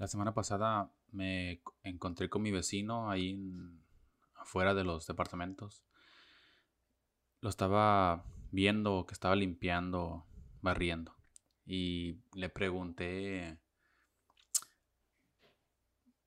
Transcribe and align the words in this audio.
La 0.00 0.08
semana 0.08 0.32
pasada 0.32 0.90
me 1.12 1.60
encontré 1.82 2.30
con 2.30 2.40
mi 2.40 2.50
vecino 2.50 3.10
ahí 3.10 3.38
afuera 4.34 4.72
de 4.72 4.82
los 4.82 5.06
departamentos. 5.06 5.84
Lo 7.42 7.50
estaba 7.50 8.24
viendo 8.50 9.04
que 9.06 9.12
estaba 9.12 9.36
limpiando, 9.36 10.24
barriendo. 10.62 11.14
Y 11.66 12.16
le 12.32 12.48
pregunté. 12.48 13.58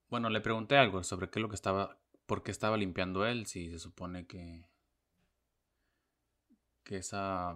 Bueno, 0.07 0.29
le 0.29 0.41
pregunté 0.41 0.77
algo 0.77 1.03
sobre 1.03 1.31
qué 1.31 1.39
es 1.39 1.41
lo 1.41 1.49
que 1.49 1.55
estaba. 1.55 1.97
por 2.27 2.43
qué 2.43 2.51
estaba 2.51 2.77
limpiando 2.77 3.25
él, 3.25 3.47
si 3.47 3.71
se 3.71 3.79
supone 3.79 4.27
que. 4.27 4.67
que 6.83 6.97
esa. 6.97 7.55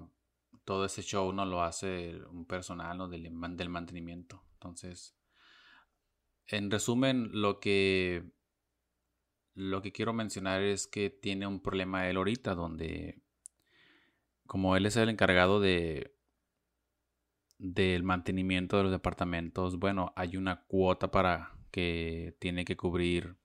todo 0.66 0.84
ese 0.84 1.04
show 1.04 1.32
no 1.32 1.46
lo 1.46 1.62
hace 1.62 2.20
un 2.32 2.46
personal 2.46 2.98
¿no? 2.98 3.08
del, 3.08 3.22
del 3.56 3.70
mantenimiento. 3.70 4.44
Entonces 4.54 5.17
en 6.48 6.72
resumen, 6.72 7.30
lo 7.34 7.60
que, 7.60 8.24
lo 9.54 9.82
que 9.82 9.92
quiero 9.92 10.14
mencionar 10.14 10.62
es 10.62 10.88
que 10.88 11.10
tiene 11.10 11.48
un 11.48 11.62
problema 11.62 12.08
él 12.08 12.18
ahorita, 12.18 12.56
donde 12.56 13.22
como 14.46 14.78
él 14.78 14.86
es 14.86 14.96
el 14.96 15.10
encargado 15.10 15.60
de 15.60 16.14
del 17.60 18.04
mantenimiento 18.04 18.78
de 18.78 18.84
los 18.84 18.92
departamentos, 18.92 19.80
bueno, 19.80 20.14
hay 20.16 20.38
una 20.38 20.62
cuota 20.66 21.10
para 21.10 21.58
que 21.72 22.36
tiene 22.40 22.66
que 22.66 22.78
cubrir 22.78 23.36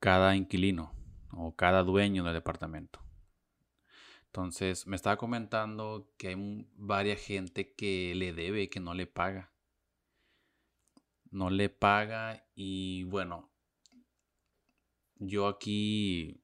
cada 0.00 0.34
inquilino 0.36 0.92
o 1.32 1.54
cada 1.54 1.82
dueño 1.82 2.24
del 2.24 2.32
departamento. 2.32 3.00
Entonces, 4.26 4.86
me 4.86 4.96
estaba 4.96 5.18
comentando 5.18 6.10
que 6.16 6.28
hay 6.28 6.66
varias 6.76 7.20
gente 7.20 7.74
que 7.74 8.14
le 8.16 8.32
debe 8.32 8.70
que 8.70 8.80
no 8.80 8.94
le 8.94 9.06
paga 9.06 9.51
no 11.32 11.50
le 11.50 11.68
paga 11.70 12.46
y 12.54 13.04
bueno, 13.04 13.50
yo 15.16 15.48
aquí, 15.48 16.42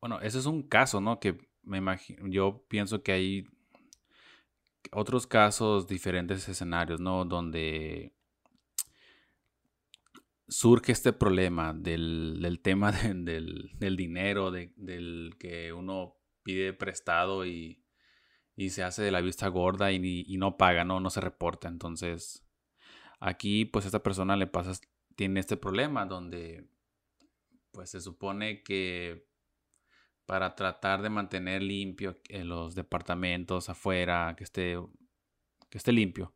bueno, 0.00 0.20
ese 0.20 0.38
es 0.38 0.46
un 0.46 0.62
caso, 0.62 1.00
¿no? 1.00 1.18
Que 1.20 1.38
me 1.62 1.78
imagino, 1.78 2.28
yo 2.28 2.64
pienso 2.68 3.02
que 3.02 3.12
hay 3.12 3.46
otros 4.92 5.26
casos, 5.26 5.88
diferentes 5.88 6.48
escenarios, 6.48 7.00
¿no? 7.00 7.24
Donde 7.24 8.14
surge 10.48 10.92
este 10.92 11.12
problema 11.12 11.72
del, 11.72 12.60
tema 12.62 12.92
del, 12.92 13.96
dinero, 13.96 14.50
del 14.50 15.34
que 15.38 15.72
uno 15.72 16.16
pide 16.42 16.72
prestado 16.72 17.46
y, 17.46 17.78
se 18.68 18.84
hace 18.84 19.02
de 19.02 19.10
la 19.10 19.20
vista 19.20 19.48
gorda 19.48 19.90
y, 19.90 20.24
y 20.28 20.36
no 20.36 20.56
paga, 20.56 20.84
¿no? 20.84 21.00
No 21.00 21.10
se 21.10 21.20
reporta. 21.20 21.66
Entonces, 21.66 22.46
Aquí, 23.24 23.64
pues, 23.66 23.86
esta 23.86 24.02
persona 24.02 24.34
le 24.36 24.48
pasa, 24.48 24.72
tiene 25.14 25.38
este 25.38 25.56
problema 25.56 26.06
donde, 26.06 26.66
pues, 27.70 27.90
se 27.90 28.00
supone 28.00 28.64
que 28.64 29.28
para 30.26 30.56
tratar 30.56 31.02
de 31.02 31.08
mantener 31.08 31.62
limpio 31.62 32.20
los 32.30 32.74
departamentos 32.74 33.68
afuera, 33.68 34.34
que 34.36 34.42
esté, 34.42 34.76
que 35.70 35.78
esté 35.78 35.92
limpio, 35.92 36.34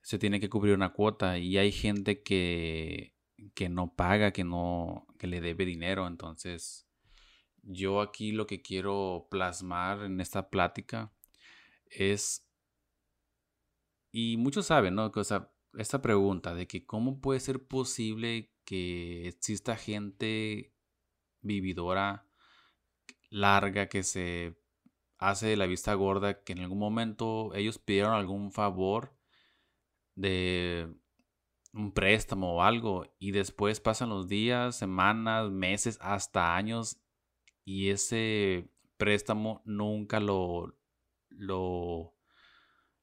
se 0.00 0.18
tiene 0.18 0.40
que 0.40 0.48
cubrir 0.48 0.74
una 0.74 0.94
cuota 0.94 1.36
y 1.36 1.58
hay 1.58 1.70
gente 1.70 2.22
que, 2.22 3.14
que 3.54 3.68
no 3.68 3.94
paga, 3.94 4.32
que 4.32 4.44
no, 4.44 5.06
que 5.18 5.26
le 5.26 5.42
debe 5.42 5.66
dinero. 5.66 6.06
Entonces, 6.06 6.88
yo 7.62 8.00
aquí 8.00 8.32
lo 8.32 8.46
que 8.46 8.62
quiero 8.62 9.28
plasmar 9.30 10.04
en 10.04 10.18
esta 10.18 10.48
plática 10.48 11.12
es, 11.90 12.48
y 14.12 14.38
muchos 14.38 14.64
saben, 14.64 14.94
¿no? 14.94 15.12
Que, 15.12 15.20
o 15.20 15.24
sea, 15.24 15.51
esta 15.78 16.02
pregunta 16.02 16.54
de 16.54 16.66
que 16.66 16.84
cómo 16.84 17.20
puede 17.20 17.40
ser 17.40 17.66
posible 17.66 18.52
que 18.64 19.28
exista 19.28 19.76
gente 19.76 20.74
vividora 21.40 22.26
larga 23.30 23.88
que 23.88 24.02
se 24.02 24.56
hace 25.18 25.46
de 25.46 25.56
la 25.56 25.66
vista 25.66 25.94
gorda, 25.94 26.42
que 26.42 26.52
en 26.52 26.60
algún 26.60 26.78
momento 26.78 27.54
ellos 27.54 27.78
pidieron 27.78 28.14
algún 28.14 28.52
favor 28.52 29.16
de 30.14 30.92
un 31.72 31.92
préstamo 31.92 32.56
o 32.56 32.62
algo 32.62 33.06
y 33.18 33.30
después 33.30 33.80
pasan 33.80 34.10
los 34.10 34.28
días, 34.28 34.76
semanas, 34.76 35.50
meses, 35.50 35.98
hasta 36.00 36.56
años 36.56 37.00
y 37.64 37.90
ese 37.90 38.68
préstamo 38.96 39.62
nunca 39.64 40.20
lo, 40.20 40.76
lo 41.30 42.14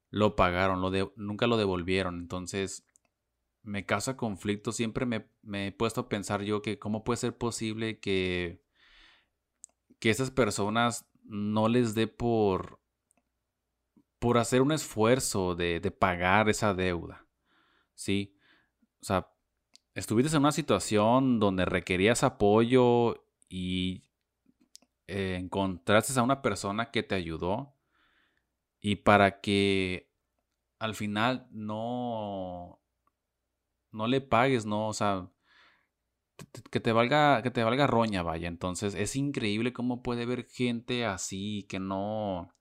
lo 0.10 0.36
pagaron, 0.36 0.82
lo 0.82 1.14
nunca 1.16 1.48
lo 1.48 1.58
devolvieron. 1.58 2.20
Entonces, 2.20 2.86
me 3.64 3.86
causa 3.86 4.18
conflicto. 4.18 4.72
Siempre 4.72 5.06
me, 5.06 5.68
he 5.68 5.72
puesto 5.72 6.02
a 6.02 6.10
pensar 6.10 6.42
yo 6.42 6.62
que 6.62 6.80
cómo 6.80 7.04
puede 7.04 7.18
ser 7.18 7.38
posible 7.38 8.00
que, 8.00 8.64
que 10.00 10.10
esas 10.10 10.32
personas 10.32 11.10
no 11.24 11.68
les 11.68 11.94
dé 11.94 12.08
por, 12.08 12.80
por 14.20 14.38
hacer 14.38 14.62
un 14.62 14.72
esfuerzo 14.72 15.56
de, 15.56 15.80
de 15.80 15.92
pagar 15.92 16.50
esa 16.50 16.74
deuda. 16.74 17.26
¿Sí? 17.94 18.36
O 19.02 19.06
sea, 19.06 19.32
estuviste 19.94 20.36
en 20.36 20.44
una 20.44 20.52
situación 20.52 21.40
donde 21.40 21.66
requerías 21.66 22.24
apoyo 22.24 23.26
y 23.50 24.04
eh, 25.08 25.38
encontraste 25.40 26.18
a 26.20 26.24
una 26.24 26.42
persona 26.42 26.92
que 26.92 27.04
te 27.04 27.16
ayudó 27.16 27.76
y 28.82 28.98
para 28.98 29.42
que 29.42 30.10
al 30.80 30.96
final 30.96 31.48
no, 31.52 32.82
no 33.92 34.08
le 34.08 34.22
pagues, 34.22 34.66
¿no? 34.66 34.88
O 34.88 34.94
sea, 34.94 35.30
que 36.72 36.80
te 36.80 36.92
valga, 36.92 37.42
que 37.44 37.52
te 37.52 37.64
valga 37.64 37.88
roña, 37.88 38.24
vaya. 38.24 38.48
Entonces 38.48 38.96
es 38.96 39.16
increíble 39.16 39.74
cómo 39.74 40.02
puede 40.02 40.24
haber 40.24 40.48
gente 40.48 41.06
así 41.06 41.66
que 41.70 41.80
no. 41.80 42.54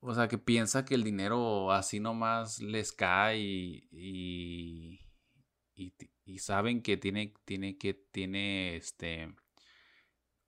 O 0.00 0.14
sea, 0.14 0.28
que 0.28 0.38
piensa 0.38 0.84
que 0.84 0.94
el 0.94 1.04
dinero 1.04 1.70
así 1.70 2.00
nomás 2.00 2.60
les 2.60 2.92
cae 2.92 3.38
y, 3.38 3.88
y, 5.74 5.94
y, 6.24 6.38
saben 6.38 6.82
que 6.82 6.96
tiene, 6.96 7.34
tiene 7.44 7.78
que 7.78 7.94
tiene 7.94 8.76
este 8.76 9.32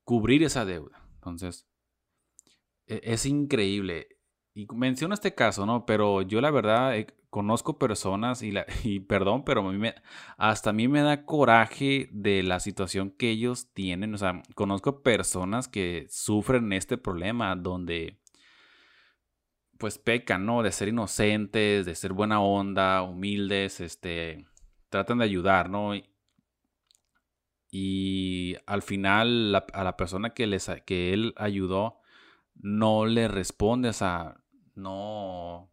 cubrir 0.03 0.43
esa 0.43 0.65
deuda. 0.65 1.09
Entonces, 1.15 1.69
e, 2.87 3.01
es 3.05 3.27
increíble. 3.27 4.14
Y 4.55 4.69
menciono 4.73 5.15
este 5.15 5.35
caso, 5.35 5.67
¿no? 5.67 5.85
Pero 5.85 6.23
yo 6.23 6.41
la 6.41 6.53
verdad 6.53 6.97
eh, 6.97 7.09
conozco 7.29 7.79
personas 7.79 8.43
y, 8.43 8.53
la, 8.53 8.65
y 8.85 9.01
perdón, 9.01 9.45
pero 9.45 9.69
a 9.69 9.73
mí 9.73 9.79
me, 9.79 9.95
hasta 10.37 10.71
a 10.71 10.73
mí 10.73 10.87
me 10.87 11.03
da 11.03 11.25
coraje 11.25 12.09
de 12.13 12.45
la 12.45 12.61
situación 12.61 13.11
que 13.11 13.31
ellos 13.31 13.73
tienen. 13.75 14.15
O 14.15 14.19
sea, 14.19 14.43
conozco 14.55 15.03
personas 15.03 15.67
que 15.67 16.07
sufren 16.09 16.73
este 16.73 16.97
problema 16.97 17.57
donde 17.57 18.21
pues 19.79 19.99
pecan, 19.99 20.47
¿no? 20.47 20.63
De 20.63 20.73
ser 20.73 20.89
inocentes, 20.89 21.85
de 21.85 21.95
ser 21.97 22.13
buena 22.13 22.41
onda, 22.41 23.03
humildes, 23.03 23.81
este, 23.81 24.47
tratan 24.89 25.19
de 25.19 25.25
ayudar, 25.25 25.69
¿no? 25.71 25.93
Y, 27.71 28.57
al 28.67 28.83
final 28.83 29.55
a 29.73 29.85
la 29.85 29.97
persona 29.97 30.31
que, 30.31 30.47
les, 30.47 30.71
que 30.87 31.13
él 31.13 31.35
ayudó 31.37 31.99
no 32.55 33.05
le 33.07 33.29
responde, 33.29 33.89
o 33.89 33.93
sea, 33.93 34.44
no, 34.75 35.71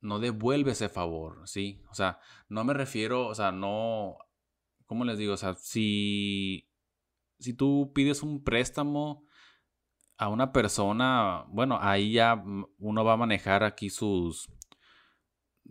no 0.00 0.18
devuelve 0.18 0.72
ese 0.72 0.88
favor, 0.88 1.46
¿sí? 1.48 1.82
O 1.90 1.94
sea, 1.94 2.18
no 2.48 2.64
me 2.64 2.74
refiero, 2.74 3.26
o 3.28 3.34
sea, 3.34 3.52
no, 3.52 4.18
¿cómo 4.86 5.04
les 5.04 5.18
digo? 5.18 5.34
O 5.34 5.36
sea, 5.36 5.54
si, 5.54 6.68
si 7.38 7.54
tú 7.54 7.92
pides 7.94 8.22
un 8.22 8.42
préstamo 8.44 9.24
a 10.18 10.28
una 10.28 10.52
persona, 10.52 11.44
bueno, 11.48 11.78
ahí 11.80 12.12
ya 12.12 12.42
uno 12.78 13.04
va 13.04 13.14
a 13.14 13.18
manejar 13.18 13.64
aquí 13.64 13.90
sus 13.90 14.48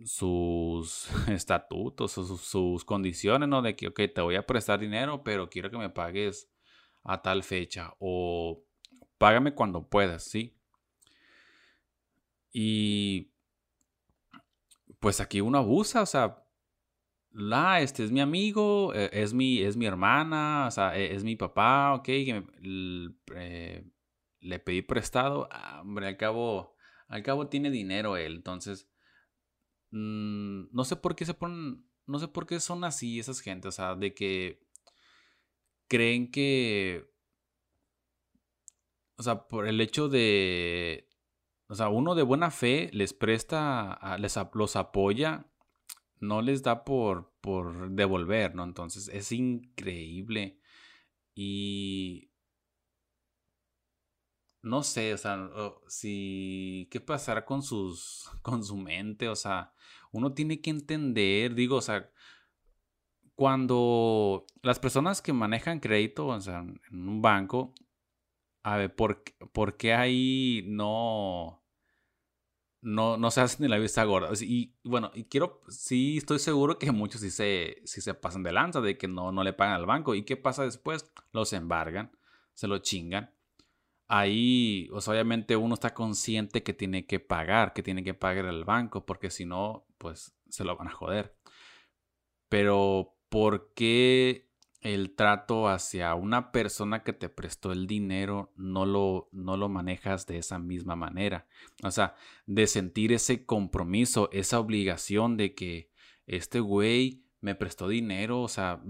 sus 0.04 1.08
estatutos, 1.28 2.12
sus, 2.12 2.40
sus 2.40 2.84
condiciones, 2.84 3.48
¿no? 3.48 3.62
De 3.62 3.76
que, 3.76 3.88
ok, 3.88 4.00
te 4.14 4.20
voy 4.20 4.36
a 4.36 4.46
prestar 4.46 4.80
dinero, 4.80 5.22
pero 5.24 5.48
quiero 5.48 5.70
que 5.70 5.78
me 5.78 5.90
pagues 5.90 6.50
a 7.04 7.22
tal 7.22 7.42
fecha 7.42 7.94
o 7.98 8.62
págame 9.18 9.54
cuando 9.54 9.88
puedas, 9.88 10.24
¿sí? 10.24 10.55
Y 12.58 13.34
pues 14.98 15.20
aquí 15.20 15.42
uno 15.42 15.58
abusa, 15.58 16.00
o 16.00 16.06
sea, 16.06 16.42
la, 17.30 17.82
este 17.82 18.02
es 18.02 18.10
mi 18.10 18.22
amigo, 18.22 18.94
e, 18.94 19.10
es 19.12 19.34
mi, 19.34 19.60
es 19.60 19.76
mi 19.76 19.84
hermana, 19.84 20.64
o 20.66 20.70
sea, 20.70 20.96
e, 20.96 21.14
es 21.14 21.22
mi 21.22 21.36
papá, 21.36 21.92
ok, 21.92 22.08
eh, 22.08 23.84
le 24.40 24.58
pedí 24.60 24.80
prestado, 24.80 25.50
ah, 25.52 25.82
hombre, 25.82 26.06
al 26.06 26.16
cabo, 26.16 26.74
al 27.08 27.22
cabo 27.22 27.46
tiene 27.48 27.70
dinero 27.70 28.16
él, 28.16 28.36
entonces, 28.36 28.88
mm, 29.90 30.68
no 30.72 30.84
sé 30.84 30.96
por 30.96 31.14
qué 31.14 31.26
se 31.26 31.34
ponen, 31.34 31.86
no 32.06 32.18
sé 32.18 32.28
por 32.28 32.46
qué 32.46 32.58
son 32.58 32.84
así 32.84 33.18
esas 33.20 33.40
gentes, 33.40 33.68
o 33.68 33.72
sea, 33.72 33.94
de 33.96 34.14
que 34.14 34.62
creen 35.88 36.30
que, 36.30 37.04
o 39.18 39.22
sea, 39.22 39.46
por 39.46 39.68
el 39.68 39.78
hecho 39.82 40.08
de, 40.08 41.05
o 41.68 41.74
sea, 41.74 41.88
uno 41.88 42.14
de 42.14 42.22
buena 42.22 42.50
fe 42.50 42.90
les 42.92 43.12
presta, 43.12 44.16
les, 44.18 44.38
los 44.54 44.76
apoya 44.76 45.46
no 46.20 46.42
les 46.42 46.62
da 46.62 46.84
por, 46.84 47.32
por 47.40 47.90
devolver, 47.90 48.54
¿no? 48.54 48.64
Entonces 48.64 49.08
es 49.08 49.32
increíble. 49.32 50.60
Y 51.34 52.30
no 54.62 54.82
sé, 54.82 55.14
o 55.14 55.18
sea, 55.18 55.50
si, 55.86 56.88
¿qué 56.90 57.00
pasará 57.00 57.44
con 57.44 57.62
sus, 57.62 58.30
con 58.42 58.64
su 58.64 58.76
mente? 58.76 59.28
O 59.28 59.36
sea, 59.36 59.72
uno 60.12 60.32
tiene 60.32 60.60
que 60.60 60.70
entender, 60.70 61.54
digo, 61.54 61.76
o 61.76 61.82
sea, 61.82 62.10
cuando 63.34 64.46
las 64.62 64.78
personas 64.78 65.20
que 65.20 65.32
manejan 65.32 65.80
crédito, 65.80 66.28
o 66.28 66.40
sea, 66.40 66.60
en 66.60 67.08
un 67.08 67.20
banco, 67.20 67.74
a 68.66 68.76
ver, 68.78 68.92
¿por, 68.96 69.22
por 69.52 69.76
qué 69.76 69.94
ahí 69.94 70.64
no, 70.66 71.62
no, 72.80 73.16
no 73.16 73.30
se 73.30 73.40
hacen 73.40 73.62
de 73.62 73.68
la 73.68 73.78
vista 73.78 74.02
gorda? 74.02 74.30
Y 74.40 74.74
bueno, 74.82 75.12
y 75.14 75.22
quiero, 75.26 75.62
sí 75.68 76.16
estoy 76.16 76.40
seguro 76.40 76.76
que 76.76 76.90
muchos 76.90 77.20
sí 77.20 77.30
se, 77.30 77.80
sí 77.84 78.00
se 78.00 78.14
pasan 78.14 78.42
de 78.42 78.50
lanza 78.50 78.80
de 78.80 78.98
que 78.98 79.06
no, 79.06 79.30
no 79.30 79.44
le 79.44 79.52
pagan 79.52 79.74
al 79.74 79.86
banco. 79.86 80.16
¿Y 80.16 80.24
qué 80.24 80.36
pasa 80.36 80.64
después? 80.64 81.12
Los 81.30 81.52
embargan, 81.52 82.10
se 82.54 82.66
lo 82.66 82.78
chingan. 82.78 83.32
Ahí, 84.08 84.88
pues 84.90 85.06
obviamente 85.06 85.54
uno 85.54 85.74
está 85.74 85.94
consciente 85.94 86.64
que 86.64 86.72
tiene 86.72 87.06
que 87.06 87.20
pagar, 87.20 87.72
que 87.72 87.84
tiene 87.84 88.02
que 88.02 88.14
pagar 88.14 88.46
al 88.46 88.64
banco, 88.64 89.06
porque 89.06 89.30
si 89.30 89.44
no, 89.46 89.86
pues 89.96 90.34
se 90.48 90.64
lo 90.64 90.76
van 90.76 90.88
a 90.88 90.92
joder. 90.92 91.36
Pero, 92.48 93.16
¿por 93.28 93.72
qué 93.74 94.45
el 94.86 95.14
trato 95.14 95.68
hacia 95.68 96.14
una 96.14 96.52
persona 96.52 97.02
que 97.02 97.12
te 97.12 97.28
prestó 97.28 97.72
el 97.72 97.86
dinero 97.86 98.52
no 98.56 98.86
lo, 98.86 99.28
no 99.32 99.56
lo 99.56 99.68
manejas 99.68 100.26
de 100.26 100.38
esa 100.38 100.58
misma 100.58 100.96
manera? 100.96 101.46
O 101.82 101.90
sea, 101.90 102.14
de 102.46 102.66
sentir 102.66 103.12
ese 103.12 103.44
compromiso, 103.44 104.30
esa 104.32 104.60
obligación 104.60 105.36
de 105.36 105.54
que 105.54 105.90
este 106.26 106.60
güey 106.60 107.24
me 107.40 107.54
prestó 107.54 107.88
dinero, 107.88 108.40
o 108.40 108.48
sea, 108.48 108.82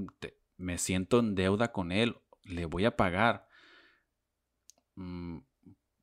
me 0.56 0.78
siento 0.78 1.18
en 1.18 1.34
deuda 1.34 1.72
con 1.72 1.92
él, 1.92 2.16
le 2.44 2.66
voy 2.66 2.84
a 2.84 2.96
pagar. 2.96 3.48
Mm, 4.94 5.38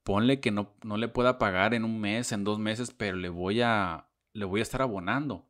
ponle 0.04 0.40
que 0.40 0.52
no, 0.52 0.76
no 0.84 0.98
le 0.98 1.08
pueda 1.08 1.40
pagar 1.40 1.74
en 1.74 1.84
un 1.86 2.00
mes, 2.00 2.32
en 2.32 2.44
dos 2.44 2.60
meses, 2.60 2.92
pero 2.92 3.18
le 3.18 3.30
voy 3.30 3.62
a, 3.62 4.10
le 4.34 4.46
voy 4.46 4.60
a 4.60 4.64
estar 4.64 4.82
abonando. 4.82 5.48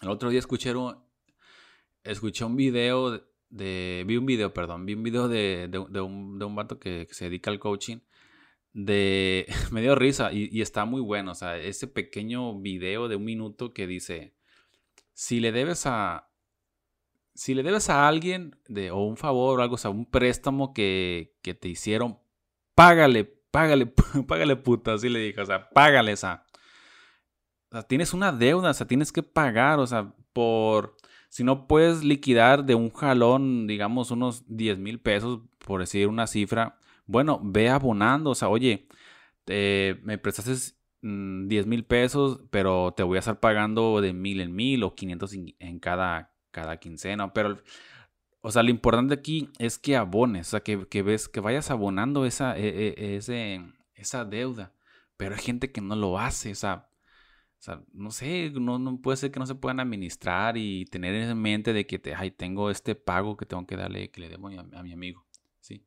El 0.00 0.08
otro 0.08 0.30
día 0.30 0.38
escuché 0.38 0.72
escuché 2.04 2.44
un 2.44 2.56
video 2.56 3.31
de, 3.52 4.02
vi 4.06 4.16
un 4.16 4.24
video, 4.24 4.52
perdón, 4.54 4.86
vi 4.86 4.94
un 4.94 5.02
video 5.02 5.28
de, 5.28 5.68
de, 5.68 5.78
un, 5.78 6.38
de 6.38 6.44
un 6.44 6.56
vato 6.56 6.78
que, 6.78 7.06
se 7.10 7.26
dedica 7.26 7.50
al 7.50 7.60
coaching. 7.60 7.98
De, 8.72 9.46
me 9.70 9.82
dio 9.82 9.94
risa 9.94 10.32
y, 10.32 10.60
está 10.62 10.84
muy 10.86 11.00
bueno. 11.02 11.32
O 11.32 11.34
sea, 11.34 11.58
ese 11.58 11.86
pequeño 11.86 12.58
video 12.60 13.08
de 13.08 13.16
un 13.16 13.24
minuto 13.24 13.72
que 13.74 13.86
dice, 13.86 14.34
si 15.12 15.38
le 15.38 15.52
debes 15.52 15.84
a, 15.86 16.30
si 17.34 17.54
le 17.54 17.62
debes 17.62 17.90
a 17.90 18.08
alguien 18.08 18.56
de, 18.68 18.90
o 18.90 19.04
un 19.04 19.18
favor 19.18 19.60
o 19.60 19.62
algo, 19.62 19.74
o 19.74 19.78
sea, 19.78 19.90
un 19.90 20.06
préstamo 20.10 20.72
que, 20.72 21.36
que 21.42 21.54
te 21.54 21.68
hicieron, 21.68 22.18
págale, 22.74 23.24
págale, 23.50 23.86
págale 24.26 24.56
puta, 24.56 24.94
así 24.94 25.10
le 25.10 25.20
dije, 25.20 25.40
o 25.42 25.46
sea, 25.46 25.68
págale 25.68 26.12
esa. 26.12 26.46
Tienes 27.88 28.12
una 28.14 28.32
deuda, 28.32 28.70
o 28.70 28.74
sea, 28.74 28.86
tienes 28.86 29.12
que 29.12 29.22
pagar, 29.22 29.78
o 29.78 29.86
sea, 29.86 30.14
por... 30.32 30.96
Si 31.32 31.44
no 31.44 31.66
puedes 31.66 32.04
liquidar 32.04 32.66
de 32.66 32.74
un 32.74 32.90
jalón, 32.90 33.66
digamos, 33.66 34.10
unos 34.10 34.44
10 34.48 34.76
mil 34.76 35.00
pesos, 35.00 35.40
por 35.60 35.80
decir 35.80 36.06
una 36.08 36.26
cifra, 36.26 36.78
bueno, 37.06 37.40
ve 37.42 37.70
abonando, 37.70 38.28
o 38.28 38.34
sea, 38.34 38.50
oye, 38.50 38.86
me 39.46 40.18
prestaste 40.18 40.50
10 40.50 40.76
mm, 41.00 41.68
mil 41.70 41.86
pesos, 41.86 42.40
pero 42.50 42.92
te 42.94 43.02
voy 43.02 43.16
a 43.16 43.20
estar 43.20 43.40
pagando 43.40 44.02
de 44.02 44.12
mil 44.12 44.42
en 44.42 44.54
mil 44.54 44.82
o 44.82 44.94
500 44.94 45.32
en 45.58 45.78
cada, 45.78 46.34
cada 46.50 46.76
quincena, 46.76 47.32
pero... 47.32 47.58
O 48.42 48.50
sea, 48.50 48.62
lo 48.62 48.70
importante 48.70 49.14
aquí 49.14 49.48
es 49.58 49.78
que 49.78 49.96
abones, 49.96 50.48
o 50.48 50.50
sea, 50.50 50.60
que, 50.60 51.02
ves, 51.02 51.28
que 51.30 51.40
vayas 51.40 51.70
abonando 51.70 52.26
esa, 52.26 52.58
e, 52.58 52.94
e, 52.98 53.62
esa 53.94 54.24
deuda. 54.26 54.72
Pero 55.16 55.34
hay 55.36 55.40
gente 55.40 55.72
que 55.72 55.80
no 55.80 55.96
lo 55.96 56.18
hace, 56.18 56.50
o 56.50 56.54
sea, 56.56 56.88
o 57.62 57.64
sea, 57.64 57.80
no 57.92 58.10
sé, 58.10 58.50
no, 58.50 59.00
puede 59.00 59.16
ser 59.16 59.30
que 59.30 59.38
no 59.38 59.46
se 59.46 59.54
puedan 59.54 59.78
administrar 59.78 60.56
y 60.56 60.84
tener 60.86 61.14
en 61.14 61.40
mente 61.40 61.72
de 61.72 61.86
que 61.86 62.00
te, 62.00 62.12
ay, 62.12 62.32
tengo 62.32 62.70
este 62.70 62.96
pago 62.96 63.36
que 63.36 63.46
tengo 63.46 63.64
que 63.68 63.76
darle, 63.76 64.10
que 64.10 64.20
le 64.20 64.28
debo 64.28 64.48
a, 64.48 64.82
mi 64.82 64.92
amigo, 64.92 65.24
¿sí? 65.60 65.86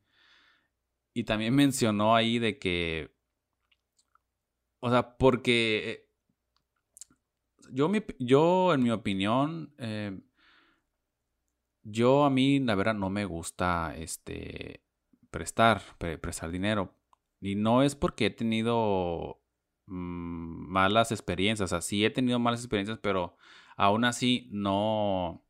Y 1.12 1.24
también 1.24 1.54
mencionó 1.54 2.16
ahí 2.16 2.38
de 2.38 2.58
que, 2.58 3.14
o 4.80 4.88
sea, 4.88 5.18
porque 5.18 5.90
eh, 5.90 6.08
yo, 7.72 7.92
yo 8.20 8.72
en 8.72 8.82
mi 8.82 8.90
opinión, 8.90 9.74
eh, 9.76 10.18
yo 11.82 12.24
a 12.24 12.30
mí, 12.30 12.58
la 12.58 12.74
verdad, 12.74 12.94
no 12.94 13.10
me 13.10 13.26
gusta 13.26 13.94
este, 13.98 14.82
prestar, 15.30 15.82
prestar 15.98 16.50
dinero. 16.50 16.94
Y 17.38 17.54
no 17.54 17.82
es 17.82 17.94
porque 17.94 18.26
he 18.26 18.30
tenido 18.30 19.42
Mm, 19.86 20.68
malas 20.68 21.12
experiencias. 21.12 21.66
O 21.66 21.70
sea, 21.70 21.80
sí 21.80 22.04
he 22.04 22.10
tenido 22.10 22.38
malas 22.38 22.60
experiencias, 22.60 22.98
pero 23.02 23.36
aún 23.76 24.04
así 24.04 24.48
no, 24.52 25.44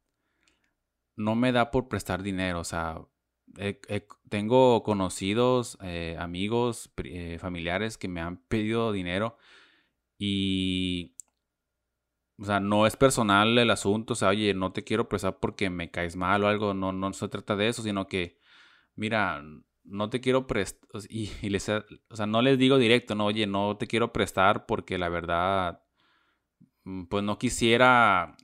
no 1.16 1.34
me 1.34 1.52
da 1.52 1.70
por 1.70 1.88
prestar 1.88 2.22
dinero. 2.22 2.60
O 2.60 2.64
sea, 2.64 3.00
tengo 4.28 4.82
conocidos, 4.82 5.78
eh, 5.82 6.16
amigos, 6.18 6.92
eh, 7.04 7.38
familiares 7.40 7.98
que 7.98 8.08
me 8.08 8.20
han 8.20 8.38
pedido 8.38 8.92
dinero 8.92 9.36
y... 10.18 11.14
O 12.38 12.44
sea, 12.44 12.60
no 12.60 12.86
es 12.86 12.96
personal 12.96 13.56
el 13.56 13.70
asunto, 13.70 14.12
o 14.12 14.16
sea, 14.16 14.28
oye, 14.28 14.52
no 14.52 14.72
te 14.72 14.84
quiero 14.84 15.08
prestar 15.08 15.38
porque 15.40 15.70
me 15.70 15.90
caes 15.90 16.16
mal 16.16 16.44
o 16.44 16.48
algo, 16.48 16.74
no, 16.74 16.92
no 16.92 17.12
se 17.14 17.28
trata 17.28 17.56
de 17.56 17.68
eso, 17.68 17.82
sino 17.82 18.08
que, 18.08 18.38
mira, 18.96 19.42
no 19.86 20.10
te 20.10 20.20
quiero 20.20 20.46
prestar, 20.46 20.88
y, 21.08 21.30
les, 21.48 21.68
o 21.68 22.16
sea, 22.16 22.26
no 22.26 22.42
les 22.42 22.58
digo 22.58 22.78
directo, 22.78 23.14
no, 23.14 23.26
oye, 23.26 23.46
no 23.46 23.76
te 23.76 23.86
quiero 23.86 24.12
prestar 24.12 24.66
porque 24.66 24.98
la 24.98 25.08
verdad, 25.08 25.82
mm, 26.84 27.04
pues 27.06 27.24
no 27.24 27.38
quisiera 27.38 28.36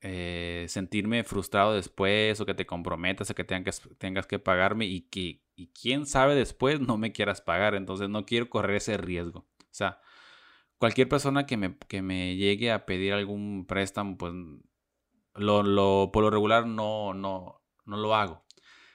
eh, 0.00 0.66
sentirme 0.68 1.24
frustrado 1.24 1.74
después 1.74 2.40
o 2.40 2.46
que 2.46 2.54
te 2.54 2.66
comprometas 2.66 3.30
o 3.30 3.34
que 3.34 3.44
tengas, 3.44 3.82
tengas 3.98 4.26
que 4.26 4.38
pagarme 4.38 4.86
y 4.86 5.02
que, 5.02 5.42
y 5.56 5.68
quién 5.72 6.06
sabe 6.06 6.34
después 6.34 6.80
no 6.80 6.98
me 6.98 7.12
quieras 7.12 7.40
pagar, 7.40 7.74
entonces 7.74 8.08
no 8.08 8.26
quiero 8.26 8.50
correr 8.50 8.76
ese 8.76 8.96
riesgo. 8.96 9.40
O 9.40 9.76
sea, 9.76 10.00
cualquier 10.78 11.08
persona 11.08 11.46
que 11.46 11.56
me, 11.56 11.76
que 11.88 12.02
me 12.02 12.36
llegue 12.36 12.72
a 12.72 12.86
pedir 12.86 13.12
algún 13.14 13.66
préstamo, 13.66 14.16
pues 14.18 14.34
lo, 15.34 16.10
por 16.12 16.22
lo 16.22 16.30
regular 16.30 16.66
no, 16.66 17.14
no, 17.14 17.62
no 17.86 17.96
lo 17.96 18.14
hago 18.14 18.44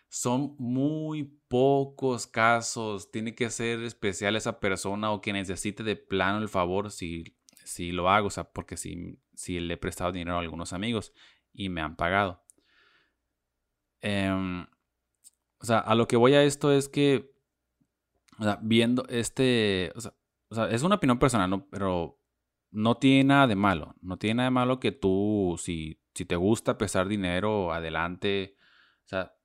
son 0.10 0.56
muy 0.58 1.24
pocos 1.48 2.28
casos. 2.28 3.12
Tiene 3.12 3.36
que 3.36 3.50
ser 3.50 3.82
especial 3.84 4.36
esa 4.36 4.60
persona 4.60 5.12
o 5.12 5.22
que 5.22 5.34
necesite 5.34 5.84
de 5.84 5.96
plano 5.96 6.40
el 6.40 6.50
favor 6.50 6.92
si, 6.92 7.38
si 7.64 7.92
lo 7.92 8.10
hago. 8.10 8.28
O 8.28 8.32
sea, 8.32 8.52
porque 8.52 8.76
si, 8.76 9.20
si 9.36 9.60
le 9.60 9.76
he 9.76 9.78
prestado 9.78 10.12
dinero 10.12 10.38
a 10.38 10.42
algunos 10.42 10.74
amigos 10.74 11.14
y 11.54 11.70
me 11.70 11.82
han 11.82 11.96
pagado. 11.96 12.44
Em, 14.02 14.64
o 15.60 15.66
sea, 15.66 15.80
a 15.80 15.96
lo 15.96 16.08
que 16.08 16.18
voy 16.18 16.34
a 16.34 16.44
esto 16.44 16.72
es 16.72 16.90
que, 16.90 17.32
o 18.40 18.44
sea, 18.44 18.60
viendo 18.62 19.06
este, 19.10 19.92
o 19.96 20.02
sea, 20.56 20.70
es 20.72 20.84
una 20.84 20.96
opinión 20.96 21.20
personal, 21.20 21.50
¿no? 21.50 21.68
Pero 21.70 22.20
no 22.72 22.98
tiene 22.98 23.26
nada 23.26 23.48
de 23.48 23.56
malo. 23.56 23.96
No 24.02 24.18
tiene 24.18 24.36
nada 24.36 24.48
de 24.48 24.52
malo 24.52 24.80
que 24.80 24.92
tú, 24.92 25.56
si, 25.60 26.02
si 26.16 26.26
te 26.26 26.36
gusta 26.36 26.78
prestar 26.78 27.08
dinero, 27.08 27.74
adelante. 27.74 28.56
O 29.06 29.10
sea, 29.10 29.36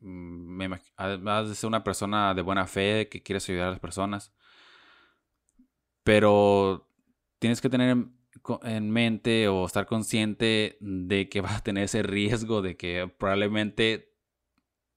me, 0.00 0.68
de 0.68 1.54
ser 1.54 1.68
una 1.68 1.84
persona 1.84 2.34
de 2.34 2.42
buena 2.42 2.66
fe, 2.66 3.08
que 3.08 3.22
quieres 3.22 3.48
ayudar 3.48 3.68
a 3.68 3.70
las 3.70 3.80
personas. 3.80 4.32
Pero 6.02 6.88
tienes 7.38 7.60
que 7.60 7.68
tener 7.68 7.96
en, 8.62 8.90
mente 8.90 9.48
o 9.48 9.66
estar 9.66 9.86
consciente 9.86 10.76
de 10.80 11.28
que 11.28 11.40
vas 11.40 11.56
a 11.56 11.62
tener 11.62 11.84
ese 11.84 12.02
riesgo 12.02 12.62
de 12.62 12.76
que 12.76 13.08
probablemente 13.18 14.14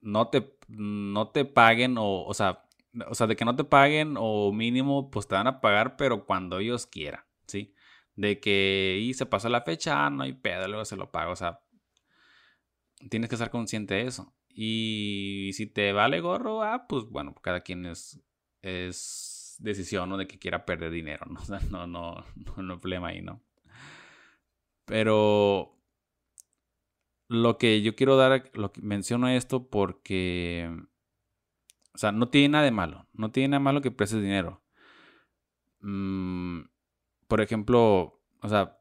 no 0.02 0.30
te, 0.30 0.58
no 0.68 1.30
te 1.30 1.46
paguen 1.46 1.98
o, 1.98 2.24
o 2.24 2.34
sea, 2.34 2.66
o 3.08 3.16
sea, 3.16 3.28
de 3.28 3.36
que 3.36 3.46
no 3.46 3.56
te 3.56 3.64
paguen 3.64 4.16
o 4.18 4.52
mínimo 4.52 5.12
pues 5.12 5.28
te 5.28 5.36
van 5.36 5.48
a 5.48 5.62
pagar, 5.62 5.96
pero 5.98 6.26
cuando 6.26 6.60
ellos 6.60 6.86
quieran, 6.88 7.24
¿sí? 7.48 7.74
De 8.16 8.40
que 8.40 9.00
y 9.02 9.14
se 9.14 9.26
pasó 9.26 9.50
la 9.50 9.62
fecha, 9.62 10.10
no 10.10 10.24
hay 10.24 10.34
pedo, 10.34 10.68
luego 10.68 10.86
se 10.86 10.96
lo 10.96 11.12
pago, 11.12 11.32
o 11.32 11.36
sea, 11.36 11.62
tienes 13.10 13.30
que 13.30 13.36
estar 13.36 13.50
consciente 13.50 13.96
de 13.96 14.08
eso. 14.08 14.34
Y 14.62 15.52
si 15.54 15.68
te 15.68 15.94
vale 15.94 16.20
gorro, 16.20 16.64
ah, 16.64 16.86
pues 16.86 17.06
bueno, 17.06 17.34
cada 17.36 17.62
quien 17.62 17.86
es, 17.86 18.20
es 18.62 19.56
decisión, 19.60 20.10
¿no? 20.10 20.18
De 20.18 20.28
que 20.28 20.38
quiera 20.38 20.66
perder 20.66 20.92
dinero, 20.92 21.26
¿no? 21.28 21.40
no, 21.72 21.88
no, 21.88 22.26
no, 22.36 22.62
no 22.62 22.74
hay 22.74 22.80
problema 22.82 23.08
ahí, 23.08 23.22
¿no? 23.22 23.42
Pero 24.84 25.78
lo 27.30 27.58
que 27.58 27.82
yo 27.82 27.96
quiero 27.96 28.18
dar, 28.18 28.52
lo 28.54 28.74
que 28.74 28.82
menciono 28.82 29.30
esto 29.30 29.70
porque, 29.70 30.70
o 31.94 31.98
sea, 31.98 32.12
no 32.12 32.28
tiene 32.28 32.50
nada 32.50 32.66
de 32.66 32.72
malo, 32.72 33.08
no 33.14 33.32
tiene 33.32 33.48
nada 33.48 33.60
de 33.60 33.64
malo 33.64 33.82
que 33.82 33.92
prestes 33.92 34.22
dinero. 34.22 34.62
Mm, 35.80 36.64
por 37.30 37.40
ejemplo, 37.40 38.20
o 38.42 38.50
sea, 38.50 38.78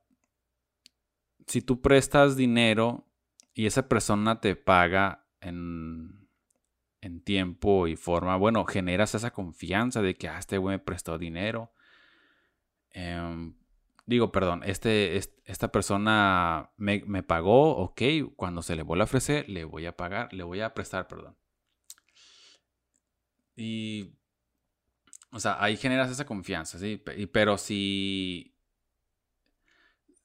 si 1.46 1.62
tú 1.62 1.80
prestas 1.80 2.36
dinero 2.36 3.06
y 3.54 3.66
esa 3.66 3.88
persona 3.88 4.40
te 4.40 4.56
paga 4.56 5.27
en, 5.40 6.28
en 7.00 7.20
tiempo 7.22 7.86
y 7.86 7.96
forma, 7.96 8.36
bueno, 8.36 8.64
generas 8.64 9.14
esa 9.14 9.32
confianza 9.32 10.02
de 10.02 10.16
que, 10.16 10.28
ah, 10.28 10.38
este 10.38 10.58
güey 10.58 10.76
me 10.76 10.84
prestó 10.84 11.18
dinero. 11.18 11.72
Em, 12.90 13.54
digo, 14.06 14.32
perdón, 14.32 14.62
este, 14.64 15.16
esta 15.44 15.70
persona 15.70 16.70
me, 16.76 17.02
me, 17.06 17.22
pagó, 17.22 17.76
ok, 17.76 18.02
cuando 18.36 18.62
se 18.62 18.76
le 18.76 18.82
vuelva 18.82 19.04
a 19.04 19.06
ofrecer, 19.06 19.48
le 19.48 19.64
voy 19.64 19.86
a 19.86 19.96
pagar, 19.96 20.32
le 20.32 20.44
voy 20.44 20.60
a 20.60 20.74
prestar, 20.74 21.06
perdón. 21.08 21.36
Y, 23.56 24.14
o 25.32 25.40
sea, 25.40 25.62
ahí 25.62 25.76
generas 25.76 26.10
esa 26.10 26.24
confianza, 26.26 26.78
¿sí? 26.78 27.02
Pero 27.32 27.58
si, 27.58 28.54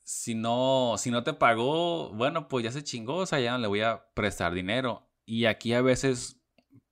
si 0.04 0.36
no, 0.36 0.96
si 0.98 1.12
no 1.12 1.24
te 1.24 1.34
pagó, 1.34 2.10
bueno, 2.14 2.48
pues 2.48 2.64
ya 2.66 2.72
se 2.72 2.84
chingó, 2.84 3.18
o 3.18 3.26
sea, 3.26 3.40
ya 3.40 3.54
no 3.54 3.58
le 3.58 3.68
voy 3.68 3.82
a 3.82 4.06
prestar 4.14 4.54
dinero. 4.54 5.10
Y 5.26 5.46
aquí 5.46 5.74
a 5.74 5.82
veces 5.82 6.42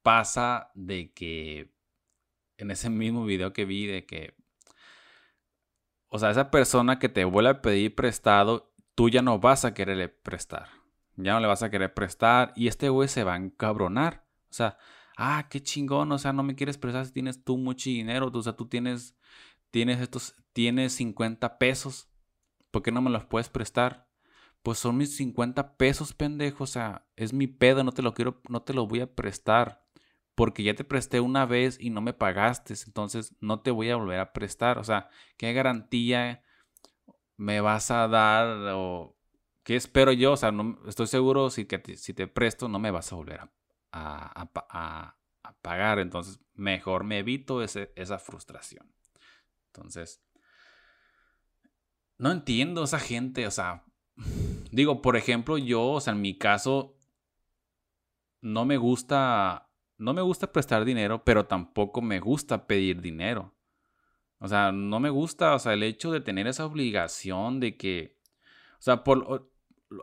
pasa 0.01 0.72
de 0.74 1.12
que 1.13 1.74
en 2.58 2.72
ese 2.72 2.89
mismo 2.89 3.25
video 3.25 3.53
que 3.53 3.65
vi 3.65 3.86
de 3.86 4.06
que, 4.06 4.36
o 6.08 6.20
sea, 6.20 6.32
esa 6.32 6.51
persona 6.51 7.00
que 7.00 7.10
te 7.10 7.25
vuelve 7.25 7.50
a 7.50 7.62
pedir 7.62 7.96
prestado, 7.96 8.74
tú 8.96 9.10
ya 9.10 9.22
no 9.22 9.39
vas 9.39 9.65
a 9.65 9.74
quererle 9.74 10.10
prestar. 10.10 10.70
Ya 11.18 11.34
no 11.34 11.39
le 11.41 11.48
vas 11.48 11.63
a 11.63 11.70
querer 11.70 11.94
prestar 11.94 12.53
y 12.56 12.68
este 12.68 12.89
güey 12.89 13.08
se 13.08 13.24
va 13.24 13.34
a 13.34 13.38
encabronar. 13.38 14.25
O 14.50 14.53
sea, 14.53 14.77
ah, 15.18 15.48
qué 15.50 15.62
chingón, 15.62 16.12
o 16.12 16.18
sea, 16.18 16.34
no 16.34 16.44
me 16.44 16.56
quieres 16.56 16.77
prestar 16.77 17.06
si 17.06 17.13
tienes 17.13 17.44
tú 17.44 17.58
mucho 17.58 17.89
dinero, 17.89 18.32
o 18.34 18.41
sea, 18.41 18.53
tú 18.53 18.68
tienes, 18.68 19.15
tienes 19.70 20.00
estos, 20.00 20.36
tienes 20.53 20.94
50 20.94 21.58
pesos 21.58 22.11
¿Por 22.72 22.82
qué 22.82 22.92
no 22.92 23.01
me 23.01 23.10
los 23.10 23.25
puedes 23.25 23.50
prestar? 23.50 24.08
Pues 24.63 24.80
son 24.80 24.98
mis 24.98 25.16
50 25.18 25.78
pesos, 25.78 26.13
pendejo. 26.13 26.63
O 26.63 26.68
sea, 26.68 27.06
es 27.16 27.34
mi 27.34 27.48
pedo, 27.48 27.84
no 27.84 27.92
te 27.92 28.01
lo 28.01 28.13
quiero, 28.13 28.42
no 28.50 28.63
te 28.63 28.74
lo 28.74 28.88
voy 28.88 29.01
a 29.01 29.13
prestar. 29.13 29.86
Porque 30.36 30.63
ya 30.63 30.74
te 30.75 30.84
presté 30.86 31.20
una 31.20 31.46
vez 31.46 31.78
y 31.80 31.90
no 31.90 32.01
me 32.01 32.13
pagaste. 32.13 32.74
Entonces 32.86 33.36
no 33.42 33.60
te 33.62 33.72
voy 33.72 33.90
a 33.90 33.98
volver 33.98 34.20
a 34.20 34.34
prestar. 34.34 34.78
O 34.80 34.84
sea, 34.84 35.10
¿qué 35.38 35.54
garantía 35.54 36.44
me 37.38 37.62
vas 37.62 37.92
a 37.92 38.08
dar? 38.08 38.48
O 38.74 39.18
qué 39.63 39.75
espero 39.75 40.12
yo? 40.13 40.34
O 40.34 40.38
sea, 40.38 40.51
no, 40.51 40.80
estoy 40.88 41.08
seguro 41.08 41.50
si, 41.50 41.66
que 41.66 41.98
si 41.98 42.13
te 42.13 42.28
presto 42.28 42.68
no 42.70 42.80
me 42.80 42.92
vas 42.92 43.12
a 43.12 43.16
volver 43.16 43.42
a, 43.92 44.48
pagar. 45.62 46.00
Entonces, 46.00 46.40
mejor 46.54 47.04
me 47.04 47.20
evito 47.20 47.62
esa 47.62 48.20
frustración. 48.20 48.92
Entonces, 49.68 50.24
no 52.22 52.32
entiendo 52.32 52.84
esa 52.84 53.00
gente, 53.00 53.48
o 53.48 53.51
sea, 53.51 53.84
digo, 54.72 55.01
por 55.01 55.18
ejemplo, 55.18 55.58
yo, 55.58 55.84
o 55.84 56.00
sea, 56.00 56.13
en 56.13 56.22
mi 56.22 56.38
caso, 56.38 56.96
no 58.42 58.63
me 58.63 58.78
gusta, 58.78 59.72
no 59.98 60.13
me 60.13 60.22
gusta 60.22 60.51
prestar 60.51 60.86
dinero, 60.86 61.24
pero 61.24 61.48
tampoco 61.48 62.01
me 62.01 62.20
gusta 62.20 62.68
pedir 62.68 63.01
dinero. 63.01 63.56
O 64.38 64.48
sea, 64.48 64.72
no 64.72 65.00
me 65.00 65.10
gusta, 65.10 65.56
o 65.56 65.60
sea, 65.60 65.74
el 65.74 65.82
hecho 65.82 66.12
de 66.12 66.22
tener 66.22 66.46
esa 66.46 66.66
obligación 66.66 67.60
de 67.60 67.75
que, 67.75 68.20
o 68.74 68.82
sea, 68.82 69.04
por, 69.04 69.51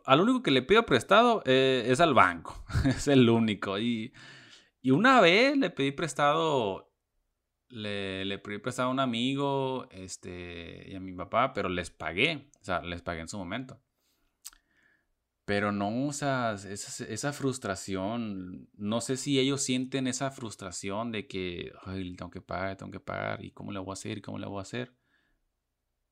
al 0.05 0.21
único 0.21 0.43
que 0.43 0.51
le 0.51 0.63
pido 0.63 0.85
prestado 0.87 1.43
eh, 1.47 1.85
es 1.87 2.01
al 2.01 2.15
banco, 2.15 2.65
es 2.85 3.07
el 3.07 3.31
único. 3.31 3.79
Y, 3.79 4.13
y 4.83 4.91
una 4.91 5.21
vez 5.21 5.57
le 5.57 5.71
pedí 5.71 5.93
prestado 5.93 6.88
le, 7.69 8.25
le 8.25 8.39
pedí 8.39 8.61
a 8.79 8.89
un 8.89 9.01
amigo 9.01 9.89
este, 9.91 10.91
y 10.91 10.95
a 10.95 11.01
mi 11.01 11.13
papá, 11.13 11.53
pero 11.53 11.69
les 11.69 11.91
pagué. 11.91 12.51
O 12.61 12.65
sea, 12.65 12.81
les 12.83 13.03
pagué 13.03 13.21
en 13.21 13.29
su 13.29 13.39
momento. 13.39 13.81
Pero 15.45 15.73
no, 15.73 16.09
o 16.09 16.13
sea, 16.13 16.53
esa, 16.53 17.05
esa, 17.07 17.33
frustración, 17.33 18.69
no 18.75 19.01
sé 19.01 19.17
si 19.17 19.39
ellos 19.39 19.63
sienten 19.63 20.07
esa 20.07 20.31
frustración 20.31 21.11
de 21.11 21.27
que, 21.27 21.73
ay, 21.85 22.15
tengo 22.17 22.31
que 22.31 22.43
pagar, 22.43 22.77
tengo 22.77 22.93
que 22.93 23.01
pagar, 23.01 23.43
y 23.43 23.51
cómo 23.53 23.73
le 23.73 23.79
voy 23.79 23.91
a 23.91 23.93
hacer, 23.95 24.19
y 24.19 24.21
cómo 24.21 24.39
le 24.39 24.47
voy 24.47 24.59
a 24.59 24.63
hacer. 24.63 24.95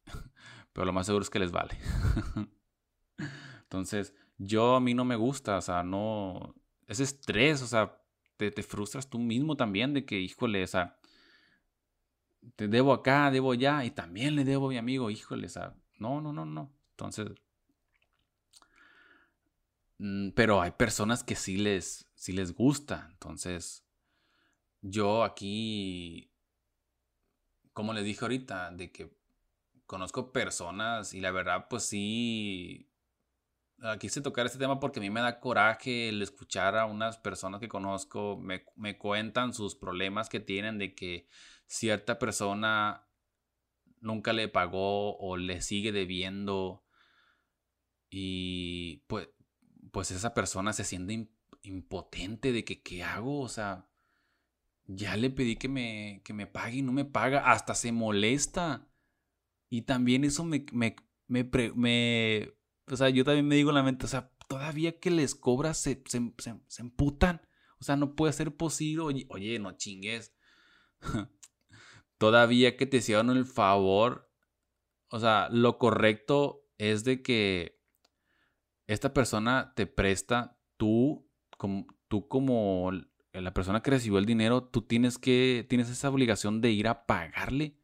Pero 0.72 0.86
lo 0.86 0.92
más 0.94 1.04
seguro 1.04 1.22
es 1.22 1.28
que 1.28 1.38
les 1.38 1.52
vale. 1.52 1.76
Entonces, 3.64 4.14
yo 4.38 4.74
a 4.74 4.80
mí 4.80 4.94
no 4.94 5.04
me 5.04 5.16
gusta, 5.16 5.58
o 5.58 5.62
sea, 5.62 5.82
no, 5.82 6.54
ese 6.86 7.02
estrés, 7.02 7.60
o 7.60 7.66
sea, 7.66 8.02
te, 8.38 8.50
te 8.50 8.62
frustras 8.62 9.10
tú 9.10 9.18
mismo 9.18 9.54
también 9.54 9.92
de 9.92 10.06
que, 10.06 10.18
híjole, 10.18 10.62
o 10.62 10.66
sea, 10.66 10.98
te 12.54 12.68
debo 12.68 12.92
acá, 12.92 13.30
debo 13.30 13.52
allá, 13.52 13.84
y 13.84 13.90
también 13.90 14.36
le 14.36 14.44
debo 14.44 14.66
a 14.66 14.70
mi 14.70 14.78
amigo, 14.78 15.10
híjole, 15.10 15.48
no, 15.98 16.20
no, 16.20 16.32
no, 16.32 16.44
no. 16.44 16.72
Entonces, 16.90 17.28
mm, 19.98 20.30
pero 20.30 20.60
hay 20.62 20.70
personas 20.72 21.24
que 21.24 21.34
sí 21.34 21.56
les, 21.56 22.08
sí 22.14 22.32
les 22.32 22.54
gusta. 22.54 23.08
Entonces, 23.10 23.84
yo 24.80 25.24
aquí, 25.24 26.30
como 27.72 27.92
les 27.92 28.04
dije 28.04 28.20
ahorita, 28.24 28.70
de 28.70 28.92
que 28.92 29.16
conozco 29.86 30.32
personas 30.32 31.14
y 31.14 31.20
la 31.20 31.30
verdad, 31.30 31.66
pues 31.68 31.84
sí, 31.84 32.90
quise 34.00 34.20
tocar 34.20 34.46
este 34.46 34.58
tema 34.58 34.80
porque 34.80 35.00
a 35.00 35.02
mí 35.02 35.10
me 35.10 35.20
da 35.20 35.38
coraje 35.40 36.08
el 36.08 36.22
escuchar 36.22 36.76
a 36.76 36.86
unas 36.86 37.18
personas 37.18 37.60
que 37.60 37.68
conozco, 37.68 38.36
me, 38.36 38.64
me 38.76 38.98
cuentan 38.98 39.52
sus 39.52 39.74
problemas 39.74 40.28
que 40.28 40.40
tienen 40.40 40.78
de 40.78 40.94
que 40.94 41.28
cierta 41.66 42.18
persona 42.18 43.08
nunca 44.00 44.32
le 44.32 44.48
pagó 44.48 45.16
o 45.18 45.36
le 45.36 45.60
sigue 45.62 45.92
debiendo 45.92 46.84
y 48.10 48.98
pues, 49.08 49.28
pues 49.92 50.10
esa 50.10 50.34
persona 50.34 50.72
se 50.72 50.84
siente 50.84 51.28
impotente 51.62 52.52
de 52.52 52.64
que 52.64 52.82
qué 52.82 53.02
hago, 53.02 53.40
o 53.40 53.48
sea, 53.48 53.88
ya 54.86 55.16
le 55.16 55.30
pedí 55.30 55.56
que 55.56 55.68
me, 55.68 56.22
que 56.24 56.32
me 56.32 56.46
pague 56.46 56.78
y 56.78 56.82
no 56.82 56.92
me 56.92 57.04
paga, 57.04 57.50
hasta 57.50 57.74
se 57.74 57.92
molesta. 57.92 58.88
Y 59.68 59.82
también 59.82 60.24
eso 60.24 60.44
me, 60.44 60.64
me, 60.72 60.96
me, 61.26 61.50
me, 61.74 62.54
o 62.86 62.96
sea, 62.96 63.10
yo 63.10 63.24
también 63.24 63.48
me 63.48 63.56
digo 63.56 63.70
en 63.70 63.76
la 63.76 63.82
mente, 63.82 64.06
o 64.06 64.08
sea, 64.08 64.30
todavía 64.48 65.00
que 65.00 65.10
les 65.10 65.34
cobras 65.34 65.78
se, 65.78 66.02
se, 66.06 66.32
se, 66.38 66.82
emputan. 66.82 67.42
O 67.78 67.84
sea, 67.84 67.96
no 67.96 68.14
puede 68.14 68.32
ser 68.32 68.56
posible. 68.56 69.26
Oye 69.28 69.58
no 69.58 69.72
chingues. 69.72 70.34
todavía 72.18 72.76
que 72.76 72.86
te 72.86 72.98
hicieron 72.98 73.30
el 73.30 73.44
favor, 73.44 74.30
o 75.10 75.20
sea, 75.20 75.48
lo 75.50 75.78
correcto 75.78 76.66
es 76.78 77.04
de 77.04 77.22
que 77.22 77.80
esta 78.86 79.12
persona 79.14 79.72
te 79.74 79.86
presta, 79.86 80.58
tú 80.76 81.28
como, 81.56 81.86
tú 82.08 82.28
como 82.28 82.90
la 83.32 83.52
persona 83.54 83.82
que 83.82 83.90
recibió 83.90 84.18
el 84.18 84.26
dinero, 84.26 84.64
tú 84.64 84.82
tienes 84.82 85.18
que, 85.18 85.66
tienes 85.68 85.90
esa 85.90 86.10
obligación 86.10 86.60
de 86.60 86.70
ir 86.70 86.88
a 86.88 87.06
pagarle. 87.06 87.78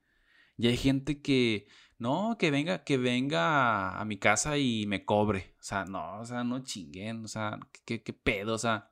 Y 0.56 0.68
hay 0.68 0.76
gente 0.76 1.22
que, 1.22 1.66
no, 1.98 2.36
que 2.38 2.50
venga, 2.50 2.84
que 2.84 2.98
venga 2.98 3.98
a, 3.98 4.04
mi 4.04 4.18
casa 4.18 4.58
y 4.58 4.86
me 4.86 5.04
cobre. 5.04 5.54
O 5.60 5.62
sea, 5.62 5.84
no, 5.84 6.20
o 6.20 6.24
sea, 6.24 6.44
no 6.44 6.62
chinguen, 6.62 7.24
o 7.24 7.28
sea, 7.28 7.58
qué, 7.84 8.02
qué 8.02 8.12
pedo, 8.12 8.54
o 8.54 8.58
sea. 8.58 8.90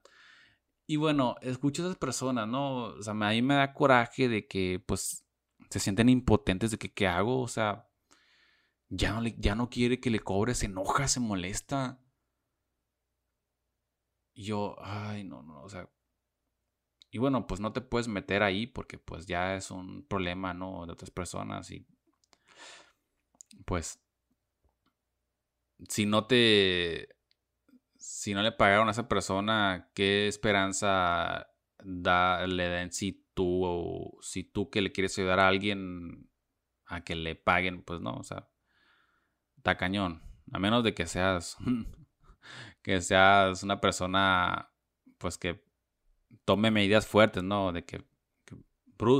Y 0.86 0.96
bueno, 0.96 1.36
escucho 1.42 1.82
a 1.82 1.86
esas 1.86 1.98
personas, 1.98 2.48
¿no? 2.48 2.84
O 2.84 3.02
sea, 3.02 3.12
a 3.12 3.30
mí 3.30 3.42
me 3.42 3.54
da 3.54 3.72
coraje 3.74 4.28
de 4.28 4.48
que, 4.48 4.82
pues, 4.84 5.24
se 5.70 5.80
sienten 5.80 6.08
impotentes 6.08 6.70
de 6.70 6.78
que 6.78 6.92
qué 6.92 7.06
hago, 7.06 7.40
o 7.40 7.48
sea, 7.48 7.88
ya 8.88 9.12
no, 9.12 9.20
le, 9.20 9.36
ya 9.38 9.54
no 9.54 9.70
quiere 9.70 10.00
que 10.00 10.10
le 10.10 10.20
cobre, 10.20 10.54
se 10.54 10.66
enoja, 10.66 11.08
se 11.08 11.20
molesta. 11.20 12.00
Y 14.34 14.44
yo, 14.44 14.76
ay, 14.80 15.24
no, 15.24 15.42
no, 15.42 15.62
o 15.62 15.68
sea. 15.68 15.88
Y 17.12 17.18
bueno, 17.18 17.46
pues 17.46 17.60
no 17.60 17.72
te 17.72 17.80
puedes 17.80 18.08
meter 18.08 18.42
ahí 18.42 18.66
porque 18.66 18.98
pues 18.98 19.26
ya 19.26 19.56
es 19.56 19.70
un 19.70 20.06
problema, 20.06 20.54
¿no? 20.54 20.86
De 20.86 20.92
otras 20.92 21.10
personas 21.10 21.70
y 21.70 21.86
pues 23.64 24.00
si 25.88 26.06
no 26.06 26.26
te 26.26 27.08
si 27.96 28.34
no 28.34 28.42
le 28.42 28.52
pagaron 28.52 28.88
a 28.88 28.92
esa 28.92 29.08
persona, 29.08 29.90
¿qué 29.94 30.26
esperanza 30.28 31.50
da, 31.84 32.46
le 32.46 32.68
da 32.68 32.82
en 32.82 32.92
tú, 33.40 34.18
si 34.20 34.44
tú 34.44 34.68
que 34.68 34.82
le 34.82 34.92
quieres 34.92 35.18
ayudar 35.18 35.40
a 35.40 35.48
alguien 35.48 36.30
a 36.84 37.02
que 37.02 37.14
le 37.14 37.36
paguen, 37.36 37.82
pues 37.82 38.00
no, 38.00 38.12
o 38.16 38.22
sea, 38.22 38.50
está 39.56 39.78
cañón. 39.78 40.22
A 40.52 40.58
menos 40.58 40.84
de 40.84 40.92
que 40.92 41.06
seas, 41.06 41.56
que 42.82 43.00
seas 43.00 43.62
una 43.62 43.80
persona, 43.80 44.70
pues 45.16 45.38
que 45.38 45.64
tome 46.44 46.70
medidas 46.70 47.06
fuertes, 47.06 47.42
¿no? 47.42 47.72
De 47.72 47.86
que, 47.86 48.04
que, 48.44 48.56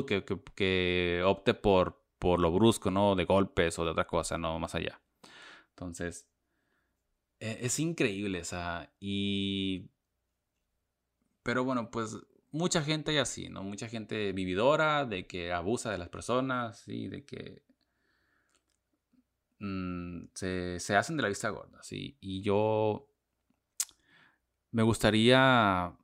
que, 0.07 0.43
que 0.55 1.23
opte 1.25 1.55
por, 1.55 2.05
por 2.19 2.41
lo 2.41 2.53
brusco, 2.53 2.91
¿no? 2.91 3.15
De 3.15 3.25
golpes 3.25 3.79
o 3.79 3.85
de 3.87 3.93
otra 3.93 4.07
cosa, 4.07 4.37
no 4.37 4.59
más 4.59 4.75
allá. 4.75 5.00
Entonces, 5.71 6.29
e, 7.39 7.61
es 7.62 7.79
increíble, 7.79 8.43
o 8.43 8.45
sea, 8.45 8.93
y... 9.00 9.91
Pero 11.43 11.65
bueno, 11.65 11.91
pues 11.91 12.19
mucha 12.52 12.83
gente 12.83 13.19
así, 13.21 13.49
¿no? 13.49 13.62
Mucha 13.62 13.88
gente 13.88 14.33
vividora, 14.33 15.04
de 15.07 15.26
que 15.26 15.52
abusa 15.52 15.90
de 15.90 15.99
las 15.99 16.09
personas, 16.09 16.87
y 16.88 17.09
de 17.09 17.25
que... 17.25 17.62
mm, 19.59 20.28
se, 20.35 20.80
se, 20.80 20.97
hacen 20.97 21.16
de 21.16 21.23
la 21.23 21.28
vista 21.28 21.50
gorda, 21.50 21.83
¿sí? 21.83 22.16
Y 22.21 22.42
yo 22.42 23.09
me 24.73 24.83
gustaría, 24.83 25.97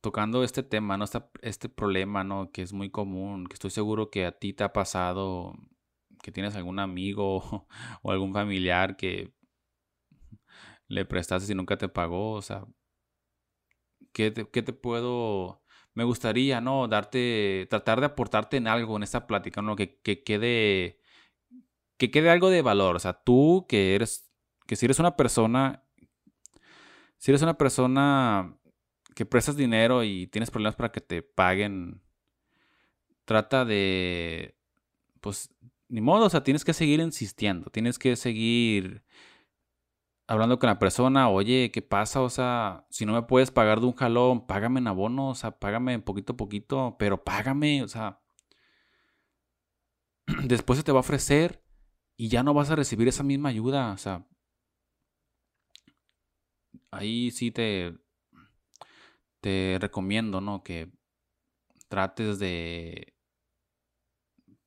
tocando 0.00 0.44
este 0.44 0.62
tema, 0.62 0.96
¿no? 0.96 1.04
este 1.42 1.68
problema, 1.68 2.24
¿no? 2.24 2.50
Que 2.52 2.62
es 2.62 2.72
muy 2.72 2.90
común, 2.90 3.46
que 3.46 3.54
estoy 3.54 3.70
seguro 3.70 4.10
que 4.10 4.26
a 4.26 4.32
ti 4.38 4.52
te 4.52 4.64
ha 4.64 4.72
pasado, 4.72 5.54
que 6.22 6.32
tienes 6.32 6.56
algún 6.56 6.78
amigo 6.78 7.66
o 8.02 8.12
algún 8.12 8.32
familiar 8.32 8.96
que 8.96 9.32
le 10.88 11.04
prestaste 11.04 11.52
y 11.52 11.54
nunca 11.56 11.78
te 11.78 11.88
pagó, 11.88 12.32
o 12.32 12.42
sea, 12.42 12.64
¿qué 14.12 14.30
te, 14.30 14.44
te 14.44 14.72
puedo 14.72 15.62
me 15.94 16.04
gustaría, 16.04 16.60
¿no? 16.60 16.88
Darte, 16.88 17.66
tratar 17.70 18.00
de 18.00 18.06
aportarte 18.06 18.56
en 18.56 18.66
algo 18.66 18.96
en 18.96 19.02
esta 19.02 19.26
plática, 19.26 19.62
¿no? 19.62 19.76
Que, 19.76 20.00
que, 20.00 20.22
quede, 20.22 21.00
que 21.98 22.10
quede 22.10 22.30
algo 22.30 22.50
de 22.50 22.62
valor. 22.62 22.96
O 22.96 22.98
sea, 22.98 23.14
tú 23.14 23.66
que 23.68 23.94
eres, 23.94 24.30
que 24.66 24.76
si 24.76 24.86
eres 24.86 24.98
una 24.98 25.16
persona, 25.16 25.84
si 27.18 27.30
eres 27.30 27.42
una 27.42 27.58
persona 27.58 28.56
que 29.14 29.26
prestas 29.26 29.56
dinero 29.56 30.02
y 30.04 30.26
tienes 30.28 30.50
problemas 30.50 30.76
para 30.76 30.92
que 30.92 31.00
te 31.00 31.22
paguen, 31.22 32.02
trata 33.24 33.64
de, 33.64 34.56
pues, 35.20 35.50
ni 35.88 36.00
modo, 36.00 36.26
o 36.26 36.30
sea, 36.30 36.42
tienes 36.42 36.64
que 36.64 36.72
seguir 36.72 37.00
insistiendo, 37.00 37.70
tienes 37.70 37.98
que 37.98 38.16
seguir 38.16 39.04
hablando 40.26 40.58
con 40.58 40.68
la 40.68 40.78
persona, 40.78 41.28
oye, 41.28 41.70
¿qué 41.72 41.82
pasa? 41.82 42.22
O 42.22 42.30
sea, 42.30 42.86
si 42.90 43.06
no 43.06 43.12
me 43.12 43.22
puedes 43.22 43.50
pagar 43.50 43.80
de 43.80 43.86
un 43.86 43.94
jalón, 43.94 44.46
págame 44.46 44.80
en 44.80 44.86
abono, 44.88 45.30
o 45.30 45.34
sea, 45.34 45.58
págame 45.58 45.98
poquito 46.00 46.34
a 46.34 46.36
poquito, 46.36 46.96
pero 46.98 47.22
págame, 47.24 47.82
o 47.82 47.88
sea, 47.88 48.20
después 50.44 50.78
se 50.78 50.84
te 50.84 50.92
va 50.92 50.98
a 50.98 51.00
ofrecer 51.00 51.62
y 52.16 52.28
ya 52.28 52.42
no 52.42 52.54
vas 52.54 52.70
a 52.70 52.76
recibir 52.76 53.08
esa 53.08 53.22
misma 53.22 53.50
ayuda, 53.50 53.92
o 53.92 53.98
sea, 53.98 54.26
ahí 56.90 57.30
sí 57.30 57.50
te, 57.50 57.98
te 59.40 59.78
recomiendo, 59.80 60.40
¿no? 60.40 60.62
Que 60.62 60.92
trates 61.88 62.38
de, 62.38 63.14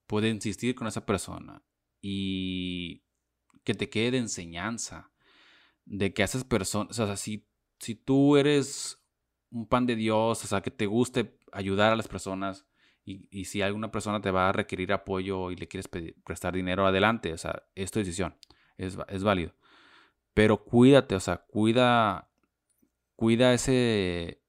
puede 0.07 0.29
insistir 0.29 0.75
con 0.75 0.87
esa 0.87 1.05
persona 1.05 1.63
y 2.01 3.03
que 3.63 3.73
te 3.73 3.89
quede 3.89 4.11
de 4.11 4.17
enseñanza 4.19 5.11
de 5.85 6.13
que 6.13 6.23
esas 6.23 6.43
personas, 6.43 6.99
o 6.99 7.05
sea, 7.07 7.15
si, 7.15 7.47
si 7.79 7.95
tú 7.95 8.37
eres 8.37 9.01
un 9.51 9.67
pan 9.67 9.85
de 9.85 9.95
Dios, 9.95 10.43
o 10.43 10.47
sea, 10.47 10.61
que 10.61 10.71
te 10.71 10.87
guste 10.87 11.39
ayudar 11.51 11.93
a 11.93 11.95
las 11.95 12.07
personas 12.07 12.65
y, 13.05 13.45
si 13.45 13.61
alguna 13.61 13.91
persona 13.91 14.19
te 14.19 14.31
va 14.31 14.49
a 14.49 14.51
requerir 14.51 14.91
apoyo 14.91 15.51
y 15.51 15.55
le 15.55 15.67
quieres 15.67 15.87
prestar 16.23 16.55
dinero, 16.55 16.87
adelante, 16.87 17.33
o 17.33 17.37
sea, 17.37 17.63
es 17.75 17.91
tu 17.91 17.99
decisión, 17.99 18.35
es, 18.77 18.97
es 19.07 19.23
válido. 19.23 19.53
Pero 20.33 20.63
cuídate, 20.65 21.15
o 21.15 21.19
sea, 21.19 21.37
cuida, 21.37 22.31
cuida 23.15 23.53
ese, 23.53 24.41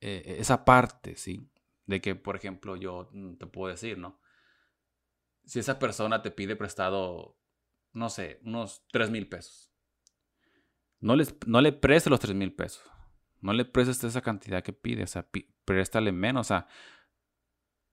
e, 0.00 0.36
esa 0.38 0.64
parte, 0.64 1.16
¿sí? 1.16 1.50
De 1.86 2.00
que, 2.02 2.14
por 2.14 2.36
ejemplo, 2.36 2.76
yo 2.76 3.08
mm, 3.12 3.36
te 3.36 3.46
puedo 3.46 3.70
decir, 3.70 3.98
¿no? 3.98 4.20
Si 5.44 5.58
esa 5.58 5.78
persona 5.78 6.22
te 6.22 6.30
pide 6.30 6.56
prestado, 6.56 7.38
no 7.92 8.10
sé, 8.10 8.40
unos 8.44 8.84
3 8.92 9.10
mil 9.10 9.28
pesos 9.28 9.65
no, 11.00 11.16
les, 11.16 11.34
no 11.46 11.60
le 11.60 11.72
prestes 11.72 12.10
los 12.10 12.20
3 12.20 12.34
mil 12.34 12.52
pesos. 12.52 12.82
No 13.40 13.52
le 13.52 13.64
prestes 13.64 14.02
esa 14.02 14.22
cantidad 14.22 14.62
que 14.62 14.72
pide. 14.72 15.04
O 15.04 15.06
sea, 15.06 15.28
préstale 15.64 16.12
menos. 16.12 16.46
O 16.46 16.48
sea, 16.48 16.66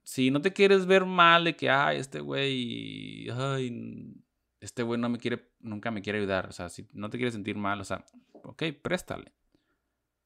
si 0.04 0.32
no 0.32 0.42
te 0.42 0.54
quieres 0.54 0.86
ver 0.86 1.06
mal 1.06 1.44
de 1.46 1.56
que, 1.56 1.70
ay, 1.70 1.98
este 1.98 2.20
güey, 2.20 3.30
ay, 3.30 4.14
este 4.60 4.84
güey 4.84 5.00
no 5.00 5.10
me 5.10 5.18
quiere, 5.18 5.52
nunca 5.60 5.92
me 5.92 6.02
quiere 6.02 6.20
ayudar. 6.20 6.48
O 6.48 6.52
sea, 6.52 6.70
si 6.70 6.88
no 6.94 7.10
te 7.10 7.18
quieres 7.18 7.34
sentir 7.34 7.56
mal, 7.56 7.82
o 7.82 7.84
sea, 7.84 8.06
ok, 8.44 8.64
préstale. 8.82 9.34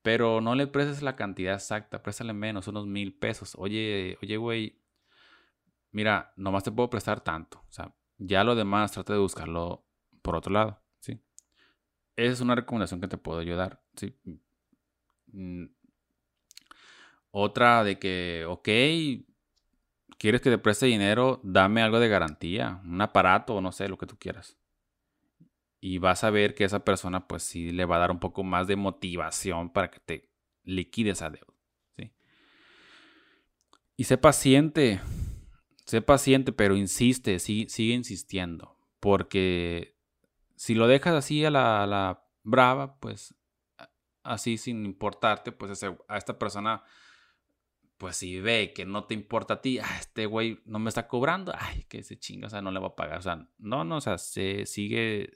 Pero 0.01 0.41
no 0.41 0.55
le 0.55 0.67
prestes 0.67 1.01
la 1.01 1.15
cantidad 1.15 1.55
exacta, 1.55 2.01
préstale 2.01 2.33
menos, 2.33 2.67
unos 2.67 2.87
mil 2.87 3.17
pesos. 3.17 3.55
Oye, 3.57 4.17
oye, 4.21 4.37
güey, 4.37 4.81
mira, 5.91 6.33
nomás 6.37 6.63
te 6.63 6.71
puedo 6.71 6.89
prestar 6.89 7.21
tanto. 7.21 7.59
O 7.67 7.71
sea, 7.71 7.93
ya 8.17 8.43
lo 8.43 8.55
demás 8.55 8.91
trata 8.91 9.13
de 9.13 9.19
buscarlo 9.19 9.85
por 10.21 10.35
otro 10.35 10.53
lado. 10.53 10.81
Esa 12.17 12.33
es 12.33 12.41
una 12.41 12.55
recomendación 12.55 12.99
que 12.99 13.07
te 13.07 13.17
puedo 13.17 13.39
ayudar. 13.39 13.79
¿sí? 13.95 14.13
Mm. 15.27 15.65
Otra 17.29 17.83
de 17.83 17.99
que, 17.99 18.45
ok, 18.47 18.67
quieres 20.17 20.41
que 20.41 20.49
te 20.49 20.57
preste 20.57 20.87
dinero, 20.87 21.39
dame 21.43 21.83
algo 21.83 21.99
de 21.99 22.09
garantía, 22.09 22.81
un 22.83 22.99
aparato 23.01 23.55
o 23.55 23.61
no 23.61 23.71
sé, 23.71 23.87
lo 23.87 23.99
que 23.99 24.07
tú 24.07 24.17
quieras. 24.17 24.57
Y 25.79 25.99
vas 25.99 26.23
a 26.23 26.31
ver 26.31 26.55
que 26.55 26.63
esa 26.63 26.83
persona 26.83 27.27
pues 27.27 27.43
sí 27.43 27.71
le 27.71 27.85
va 27.85 27.97
a 27.97 27.99
dar 27.99 28.11
un 28.11 28.19
poco 28.19 28.43
más 28.43 28.65
de 28.65 28.75
motivación 28.75 29.69
para 29.69 29.91
que 29.91 29.99
te 29.99 30.31
liquides 30.63 31.21
a 31.21 31.29
deuda. 31.29 31.53
¿sí? 31.97 32.11
Y 33.95 34.05
sé 34.05 34.17
paciente, 34.17 34.99
sé 35.85 36.01
paciente, 36.01 36.51
pero 36.51 36.75
insiste, 36.75 37.37
sigue 37.37 37.93
insistiendo, 37.93 38.75
porque 38.99 39.96
si 40.57 40.73
lo 40.73 40.87
dejas 40.87 41.13
así 41.13 41.45
a 41.45 41.51
la, 41.51 42.23
brava, 42.43 42.99
pues 42.99 43.35
así 44.23 44.57
sin 44.57 44.85
importarte, 44.85 45.51
pues 45.51 45.83
a 45.83 46.17
esta 46.17 46.37
persona, 46.39 46.83
pues 47.97 48.17
si 48.17 48.39
ve 48.39 48.73
que 48.73 48.85
no 48.85 49.05
te 49.05 49.13
importa 49.13 49.55
a 49.55 49.61
ti, 49.61 49.79
ah, 49.79 49.97
este 49.99 50.25
güey 50.25 50.59
no 50.65 50.79
me 50.79 50.89
está 50.89 51.07
cobrando, 51.07 51.53
ay, 51.57 51.83
que 51.83 52.03
se 52.03 52.17
chinga, 52.17 52.47
o 52.47 52.49
sea, 52.49 52.61
no 52.61 52.71
le 52.71 52.79
va 52.79 52.87
a 52.87 52.95
pagar. 52.95 53.19
O 53.19 53.21
sea, 53.21 53.47
no, 53.59 53.83
no, 53.83 53.97
o 53.97 54.01
sea, 54.01 54.17
se 54.17 54.65
sigue, 54.65 55.31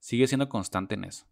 sigue 0.00 0.26
siendo 0.26 0.48
constante 0.48 0.94
en 0.94 1.04
eso. 1.04 1.26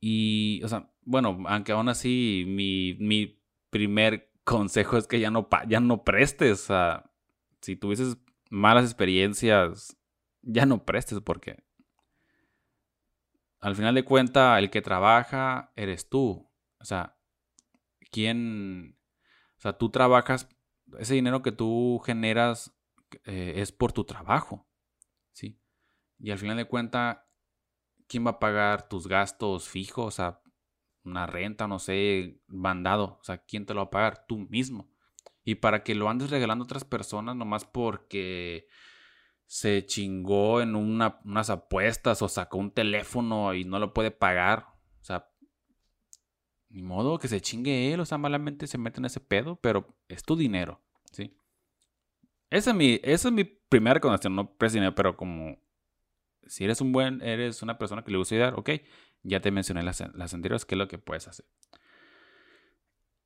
Y, 0.00 0.62
o 0.62 0.68
sea, 0.68 0.90
bueno, 1.02 1.42
aunque 1.46 1.72
aún 1.72 1.88
así 1.88 2.44
mi, 2.46 2.94
mi 3.00 3.40
primer 3.70 4.30
consejo 4.44 4.98
es 4.98 5.06
que 5.06 5.18
ya 5.18 5.30
no, 5.30 5.48
ya 5.66 5.80
no 5.80 6.04
prestes. 6.04 6.62
O 6.62 6.66
sea, 6.66 7.10
si 7.60 7.74
tuvieses 7.74 8.18
malas 8.50 8.84
experiencias 8.84 9.96
ya 10.46 10.64
no 10.64 10.84
prestes 10.84 11.20
porque 11.20 11.64
al 13.60 13.74
final 13.74 13.94
de 13.94 14.04
cuentas 14.04 14.58
el 14.58 14.70
que 14.70 14.80
trabaja 14.80 15.72
eres 15.76 16.08
tú. 16.08 16.48
O 16.78 16.84
sea, 16.84 17.18
¿quién? 18.10 18.98
O 19.58 19.60
sea, 19.60 19.72
tú 19.76 19.90
trabajas, 19.90 20.48
ese 20.98 21.14
dinero 21.14 21.42
que 21.42 21.52
tú 21.52 22.00
generas 22.04 22.76
eh, 23.24 23.54
es 23.56 23.72
por 23.72 23.92
tu 23.92 24.04
trabajo, 24.04 24.68
¿sí? 25.32 25.58
Y 26.18 26.30
al 26.30 26.38
final 26.38 26.56
de 26.56 26.66
cuentas, 26.66 27.18
¿quién 28.06 28.24
va 28.24 28.32
a 28.32 28.38
pagar 28.38 28.88
tus 28.88 29.08
gastos 29.08 29.68
fijos? 29.68 30.06
O 30.06 30.10
sea, 30.10 30.40
una 31.04 31.26
renta, 31.26 31.66
no 31.66 31.78
sé, 31.78 32.40
mandado. 32.46 33.18
O 33.20 33.24
sea, 33.24 33.38
¿quién 33.38 33.66
te 33.66 33.74
lo 33.74 33.80
va 33.80 33.86
a 33.86 33.90
pagar? 33.90 34.26
Tú 34.26 34.38
mismo. 34.38 34.90
Y 35.44 35.56
para 35.56 35.82
que 35.82 35.94
lo 35.94 36.08
andes 36.08 36.30
regalando 36.30 36.62
a 36.62 36.66
otras 36.66 36.84
personas 36.84 37.36
nomás 37.36 37.64
porque 37.64 38.68
se 39.46 39.86
chingó 39.86 40.60
en 40.60 40.74
unas 40.74 41.50
apuestas 41.50 42.20
o 42.22 42.28
sacó 42.28 42.58
un 42.58 42.72
teléfono 42.72 43.54
y 43.54 43.64
no 43.64 43.78
lo 43.78 43.94
puede 43.94 44.10
pagar. 44.10 44.66
O 45.00 45.04
sea, 45.04 45.28
ni 46.68 46.82
modo 46.82 47.18
que 47.18 47.28
se 47.28 47.40
chingue 47.40 47.92
él, 47.92 48.00
o 48.00 48.04
sea, 48.04 48.18
malamente 48.18 48.66
se 48.66 48.78
mete 48.78 49.00
en 49.00 49.06
ese 49.06 49.20
pedo, 49.20 49.56
pero 49.56 49.96
es 50.08 50.24
tu 50.24 50.36
dinero, 50.36 50.82
¿sí? 51.12 51.38
Esa 52.50 52.70
es 52.70 52.76
mi, 52.76 53.00
esa 53.02 53.28
es 53.28 53.34
mi 53.34 53.44
primera 53.44 53.94
recomendación, 53.94 54.34
no 54.34 54.56
dinero, 54.70 54.94
pero 54.94 55.16
como 55.16 55.58
si 56.46 56.64
eres 56.64 56.80
un 56.80 56.92
buen, 56.92 57.22
eres 57.22 57.62
una 57.62 57.78
persona 57.78 58.02
que 58.02 58.10
le 58.10 58.18
gusta 58.18 58.34
ayudar, 58.34 58.54
ok, 58.54 58.70
ya 59.22 59.40
te 59.40 59.50
mencioné 59.50 59.82
las, 59.82 60.02
las 60.14 60.34
anteriores, 60.34 60.64
qué 60.64 60.74
es 60.74 60.78
lo 60.78 60.88
que 60.88 60.98
puedes 60.98 61.26
hacer. 61.28 61.46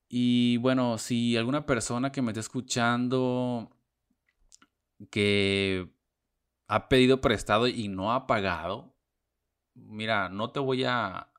Y 0.08 0.56
bueno, 0.58 0.98
si 0.98 1.36
alguna 1.36 1.66
persona 1.66 2.10
que 2.12 2.22
me 2.22 2.32
esté 2.32 2.40
escuchando 2.40 3.70
que 5.10 5.88
ha 6.70 6.88
pedido 6.88 7.20
prestado 7.20 7.66
y 7.66 7.88
no 7.88 8.12
ha 8.12 8.28
pagado, 8.28 8.96
mira, 9.74 10.28
no 10.28 10.52
te 10.52 10.60
voy 10.60 10.84
a, 10.84 11.32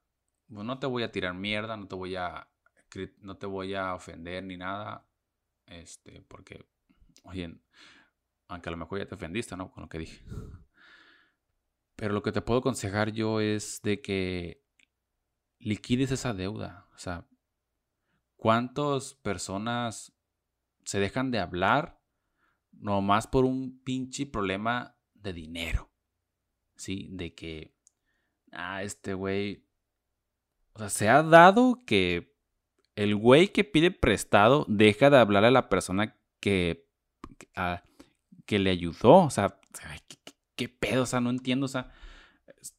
pues, 0.53 0.65
no 0.65 0.77
te 0.77 0.87
voy 0.87 1.03
a 1.03 1.11
tirar 1.13 1.33
mierda, 1.33 1.77
no 1.77 1.87
te 1.87 1.95
voy 1.95 2.17
a, 2.17 2.49
no 3.19 3.37
te 3.37 3.45
voy 3.45 3.73
a 3.73 3.95
ofender 3.95 4.43
ni 4.43 4.57
nada, 4.57 5.07
este, 5.67 6.21
porque, 6.27 6.67
oye, 7.23 7.57
aunque 8.49 8.67
a 8.67 8.71
lo 8.71 8.77
mejor 8.77 8.99
ya 8.99 9.05
te 9.05 9.15
ofendiste, 9.15 9.55
¿no? 9.55 9.71
Con 9.71 9.83
lo 9.83 9.87
que 9.87 9.99
dije. 9.99 10.21
Pero 11.95 12.13
lo 12.13 12.23
que 12.23 12.33
te 12.33 12.41
puedo 12.41 12.59
aconsejar 12.59 13.13
yo 13.13 13.39
es 13.39 13.81
de 13.83 14.01
que 14.01 14.65
liquides 15.59 16.11
esa 16.11 16.33
deuda. 16.33 16.89
O 16.93 16.97
sea, 16.97 17.25
¿cuántas 18.35 19.13
personas 19.13 20.11
se 20.83 20.99
dejan 20.99 21.31
de 21.31 21.39
hablar 21.39 22.01
nomás 22.73 23.27
por 23.27 23.45
un 23.45 23.81
pinche 23.81 24.25
problema 24.25 24.97
de 25.21 25.33
dinero. 25.33 25.89
¿Sí? 26.75 27.07
De 27.11 27.33
que, 27.33 27.73
ah, 28.51 28.83
este 28.83 29.13
güey, 29.13 29.65
o 30.73 30.79
sea, 30.79 30.89
se 30.89 31.09
ha 31.09 31.23
dado 31.23 31.79
que 31.85 32.35
el 32.95 33.15
güey 33.15 33.49
que 33.49 33.63
pide 33.63 33.91
prestado 33.91 34.65
deja 34.67 35.09
de 35.09 35.17
hablar 35.17 35.45
a 35.45 35.51
la 35.51 35.69
persona 35.69 36.17
que, 36.39 36.87
que, 38.45 38.59
le 38.59 38.69
ayudó. 38.69 39.17
O 39.17 39.29
sea, 39.29 39.59
¿qué 40.55 40.69
pedo? 40.69 41.03
O 41.03 41.05
sea, 41.05 41.21
no 41.21 41.29
entiendo, 41.29 41.65
o 41.65 41.69
sea, 41.69 41.91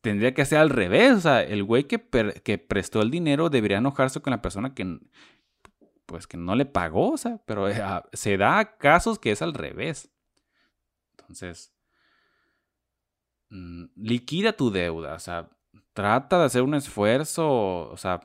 tendría 0.00 0.34
que 0.34 0.44
ser 0.44 0.58
al 0.58 0.70
revés, 0.70 1.12
o 1.12 1.20
sea, 1.20 1.42
el 1.42 1.64
güey 1.64 1.84
que, 1.84 2.00
que 2.44 2.58
prestó 2.58 3.02
el 3.02 3.10
dinero 3.10 3.50
debería 3.50 3.78
enojarse 3.78 4.20
con 4.20 4.30
la 4.30 4.42
persona 4.42 4.74
que, 4.74 5.00
pues, 6.06 6.26
que 6.26 6.36
no 6.36 6.54
le 6.54 6.66
pagó, 6.66 7.12
o 7.12 7.16
sea, 7.16 7.38
pero 7.46 7.68
eh, 7.68 7.80
ah, 7.82 8.04
se 8.12 8.36
da 8.36 8.76
casos 8.76 9.18
que 9.18 9.32
es 9.32 9.42
al 9.42 9.54
revés. 9.54 10.10
Entonces, 11.12 11.72
liquida 13.96 14.54
tu 14.54 14.70
deuda, 14.70 15.14
o 15.14 15.18
sea, 15.18 15.50
trata 15.92 16.38
de 16.38 16.44
hacer 16.46 16.62
un 16.62 16.74
esfuerzo, 16.74 17.90
o 17.90 17.96
sea, 17.96 18.20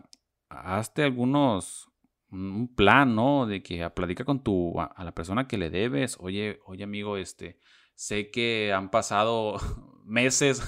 hazte 0.49 1.03
algunos, 1.03 1.91
un 2.31 2.73
plan, 2.73 3.15
¿no? 3.15 3.45
De 3.45 3.61
que 3.61 3.89
platica 3.89 4.25
con 4.25 4.43
tu, 4.43 4.79
a, 4.79 5.03
la 5.03 5.13
persona 5.13 5.47
que 5.47 5.57
le 5.57 5.69
debes, 5.69 6.17
oye, 6.19 6.59
oye 6.65 6.83
amigo, 6.83 7.17
este, 7.17 7.59
sé 7.95 8.31
que 8.31 8.73
han 8.73 8.89
pasado 8.89 9.57
meses 10.05 10.61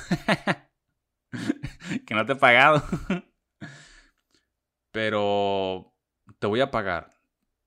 que 2.05 2.13
no 2.13 2.25
te 2.25 2.33
he 2.33 2.35
pagado, 2.35 2.83
pero 4.91 5.93
te 6.39 6.47
voy 6.47 6.61
a 6.61 6.71
pagar. 6.71 7.18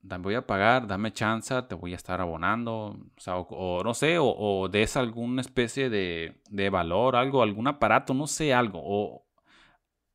Voy 0.03 0.35
a 0.35 0.47
pagar, 0.47 0.87
dame 0.89 1.13
chance, 1.13 1.63
te 1.63 1.77
voy 1.77 1.93
a 1.93 1.97
estar 1.97 2.21
abonando, 2.21 2.99
o, 3.27 3.83
no 3.85 3.95
sé, 3.95 4.17
o, 4.19 4.69
des 4.69 4.97
alguna 4.97 5.41
especie 5.41 5.91
de, 5.91 6.43
de 6.51 6.71
valor, 6.71 7.15
algo, 7.15 7.43
algún 7.43 7.69
aparato, 7.69 8.13
no 8.13 8.27
sé, 8.27 8.53
algo, 8.53 8.81
o 8.83 9.25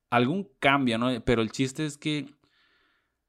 algún 0.09 0.49
cambio, 0.59 0.97
¿no? 0.97 1.23
Pero 1.23 1.41
el 1.41 1.51
chiste 1.51 1.85
es 1.85 1.97
que 1.97 2.27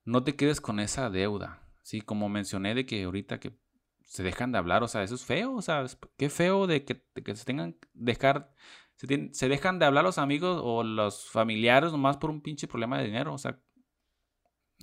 no 0.05 0.25
te 0.25 0.35
quedes 0.35 0.61
con 0.61 0.81
esa 0.81 1.11
deuda, 1.11 1.62
¿sí? 1.83 2.01
Como 2.01 2.29
mencioné 2.29 2.75
de 2.75 2.87
que 2.87 3.05
ahorita 3.05 3.38
que 3.38 3.57
se 4.05 4.23
dejan 4.25 4.51
de 4.51 4.59
hablar, 4.59 4.83
o 4.83 4.88
sea, 4.88 5.03
eso 5.05 5.14
es 5.14 5.25
feo, 5.25 5.55
o 5.55 5.62
sea, 5.62 5.87
qué 6.16 6.29
feo 6.29 6.66
de 6.66 6.85
que, 6.85 7.05
que 7.25 7.37
se 7.37 7.44
tengan, 7.44 7.77
dejar, 7.94 8.53
se, 8.97 9.31
se, 9.33 9.49
dejan 9.49 9.79
de 9.79 9.87
hablar 9.87 10.03
los 10.03 10.18
amigos 10.18 10.61
o 10.62 10.83
los 10.83 11.29
familiares 11.31 11.92
nomás 11.92 12.16
por 12.16 12.31
un 12.31 12.40
pinche 12.40 12.66
problema 12.66 12.99
de 12.99 13.05
dinero, 13.05 13.35
o 13.35 13.38
sea, 13.38 13.61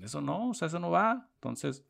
eso 0.01 0.21
no, 0.21 0.49
o 0.49 0.53
sea, 0.53 0.67
eso 0.67 0.79
no 0.79 0.91
va, 0.91 1.29
entonces... 1.36 1.84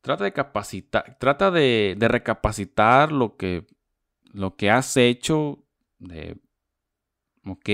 Trata 0.00 0.24
de 0.24 0.32
capacitar, 0.32 1.18
trata 1.18 1.50
de, 1.50 1.96
de 1.98 2.08
recapacitar 2.08 3.10
lo 3.10 3.36
que, 3.36 3.66
lo 4.32 4.56
que 4.56 4.70
has 4.70 4.96
hecho, 4.96 5.64
de, 5.98 6.38
ok, 7.44 7.68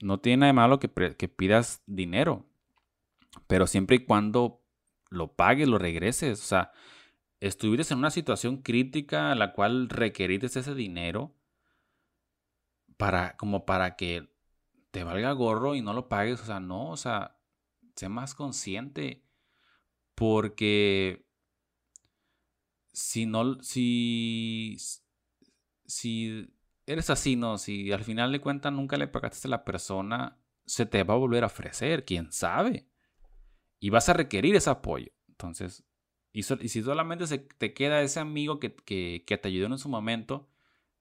no 0.00 0.18
tiene 0.18 0.38
nada 0.38 0.46
de 0.48 0.52
malo 0.54 0.80
que, 0.80 0.90
que 1.16 1.28
pidas 1.28 1.82
dinero, 1.86 2.46
pero 3.46 3.66
siempre 3.66 3.96
y 3.96 4.04
cuando 4.04 4.62
lo 5.10 5.32
pagues, 5.32 5.68
lo 5.68 5.78
regreses. 5.78 6.40
O 6.40 6.46
sea, 6.46 6.72
estuviste 7.40 7.92
en 7.92 7.98
una 7.98 8.10
situación 8.10 8.58
crítica 8.62 9.32
en 9.32 9.38
la 9.38 9.52
cual 9.52 9.88
requeriste 9.88 10.46
ese 10.46 10.74
dinero 10.74 11.34
para, 12.96 13.36
como 13.36 13.66
para 13.66 13.96
que 13.96 14.28
te 14.90 15.04
valga 15.04 15.32
gorro 15.32 15.74
y 15.74 15.82
no 15.82 15.92
lo 15.92 16.08
pagues. 16.08 16.40
O 16.40 16.44
sea, 16.44 16.60
no, 16.60 16.90
o 16.90 16.96
sea, 16.96 17.35
sé 17.96 18.08
más 18.08 18.34
consciente. 18.34 19.22
Porque 20.14 21.26
si 22.92 23.26
no, 23.26 23.62
si, 23.62 24.76
si 25.84 26.48
eres 26.86 27.10
así, 27.10 27.36
¿no? 27.36 27.58
Si 27.58 27.92
al 27.92 28.04
final 28.04 28.32
de 28.32 28.40
cuentas 28.40 28.72
nunca 28.72 28.96
le 28.96 29.08
pagaste 29.08 29.48
a 29.48 29.50
la 29.50 29.64
persona, 29.64 30.38
se 30.64 30.86
te 30.86 31.02
va 31.02 31.14
a 31.14 31.18
volver 31.18 31.44
a 31.44 31.48
ofrecer, 31.48 32.04
quién 32.04 32.32
sabe. 32.32 32.88
Y 33.80 33.90
vas 33.90 34.08
a 34.08 34.14
requerir 34.14 34.56
ese 34.56 34.70
apoyo. 34.70 35.12
Entonces, 35.28 35.84
y, 36.32 36.42
si 36.42 36.82
solamente 36.82 37.26
se 37.26 37.38
te 37.38 37.74
queda 37.74 38.02
ese 38.02 38.20
amigo 38.20 38.60
que, 38.60 38.74
que, 38.74 39.24
que, 39.26 39.38
te 39.38 39.48
ayudó 39.48 39.66
en 39.66 39.78
su 39.78 39.88
momento, 39.88 40.48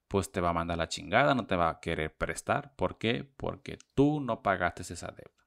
pues 0.07 0.31
te 0.31 0.41
va 0.41 0.49
a 0.49 0.53
mandar 0.53 0.77
la 0.77 0.89
chingada, 0.89 1.35
no 1.35 1.45
te 1.47 1.55
va 1.55 1.69
a 1.69 1.79
querer 1.79 2.15
prestar. 2.15 2.75
¿Por 2.75 2.97
qué? 2.97 3.23
Porque 3.37 3.77
tú 3.95 4.19
no 4.19 4.41
pagaste 4.41 4.83
esa 4.83 5.07
deuda. 5.07 5.44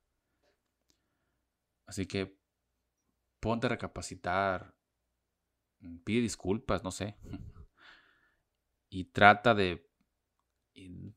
Así 1.88 2.06
que 2.06 2.38
ponte 3.40 3.66
a 3.66 3.70
recapacitar, 3.70 4.76
pide 6.04 6.20
disculpas, 6.20 6.84
no 6.84 6.92
sé. 6.92 7.16
Y 8.90 9.04
trata 9.04 9.54
de 9.54 9.86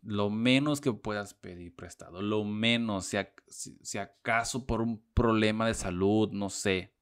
lo 0.02 0.30
menos 0.30 0.82
que 0.82 0.92
puedas 0.92 1.34
pedir 1.34 1.74
prestado, 1.74 2.22
lo 2.22 2.44
menos, 2.44 3.14
si, 3.48 3.98
acaso 3.98 4.66
por 4.66 4.82
un 4.82 5.02
problema 5.14 5.68
de 5.68 5.74
salud, 5.74 6.30
no 6.34 6.50
sé. 6.50 6.94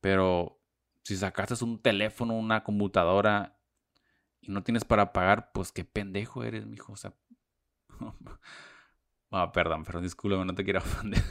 Pero 0.00 0.60
si 1.04 1.16
sacaste 1.16 1.62
un 1.64 1.80
teléfono, 1.80 2.34
una 2.34 2.64
computadora 2.64 3.56
y 4.40 4.50
no 4.50 4.64
tienes 4.64 4.84
para 4.84 5.12
pagar, 5.12 5.52
pues 5.52 5.70
qué 5.70 5.84
pendejo 5.84 6.42
eres, 6.42 6.66
mijo. 6.66 6.94
O 6.94 6.96
sea, 6.96 7.14
ah, 9.32 9.50
perdón, 9.52 9.84
perdón, 9.84 10.04
discúlpame, 10.04 10.44
no 10.44 10.54
te 10.54 10.64
quiero 10.64 10.78
ofender 10.80 11.22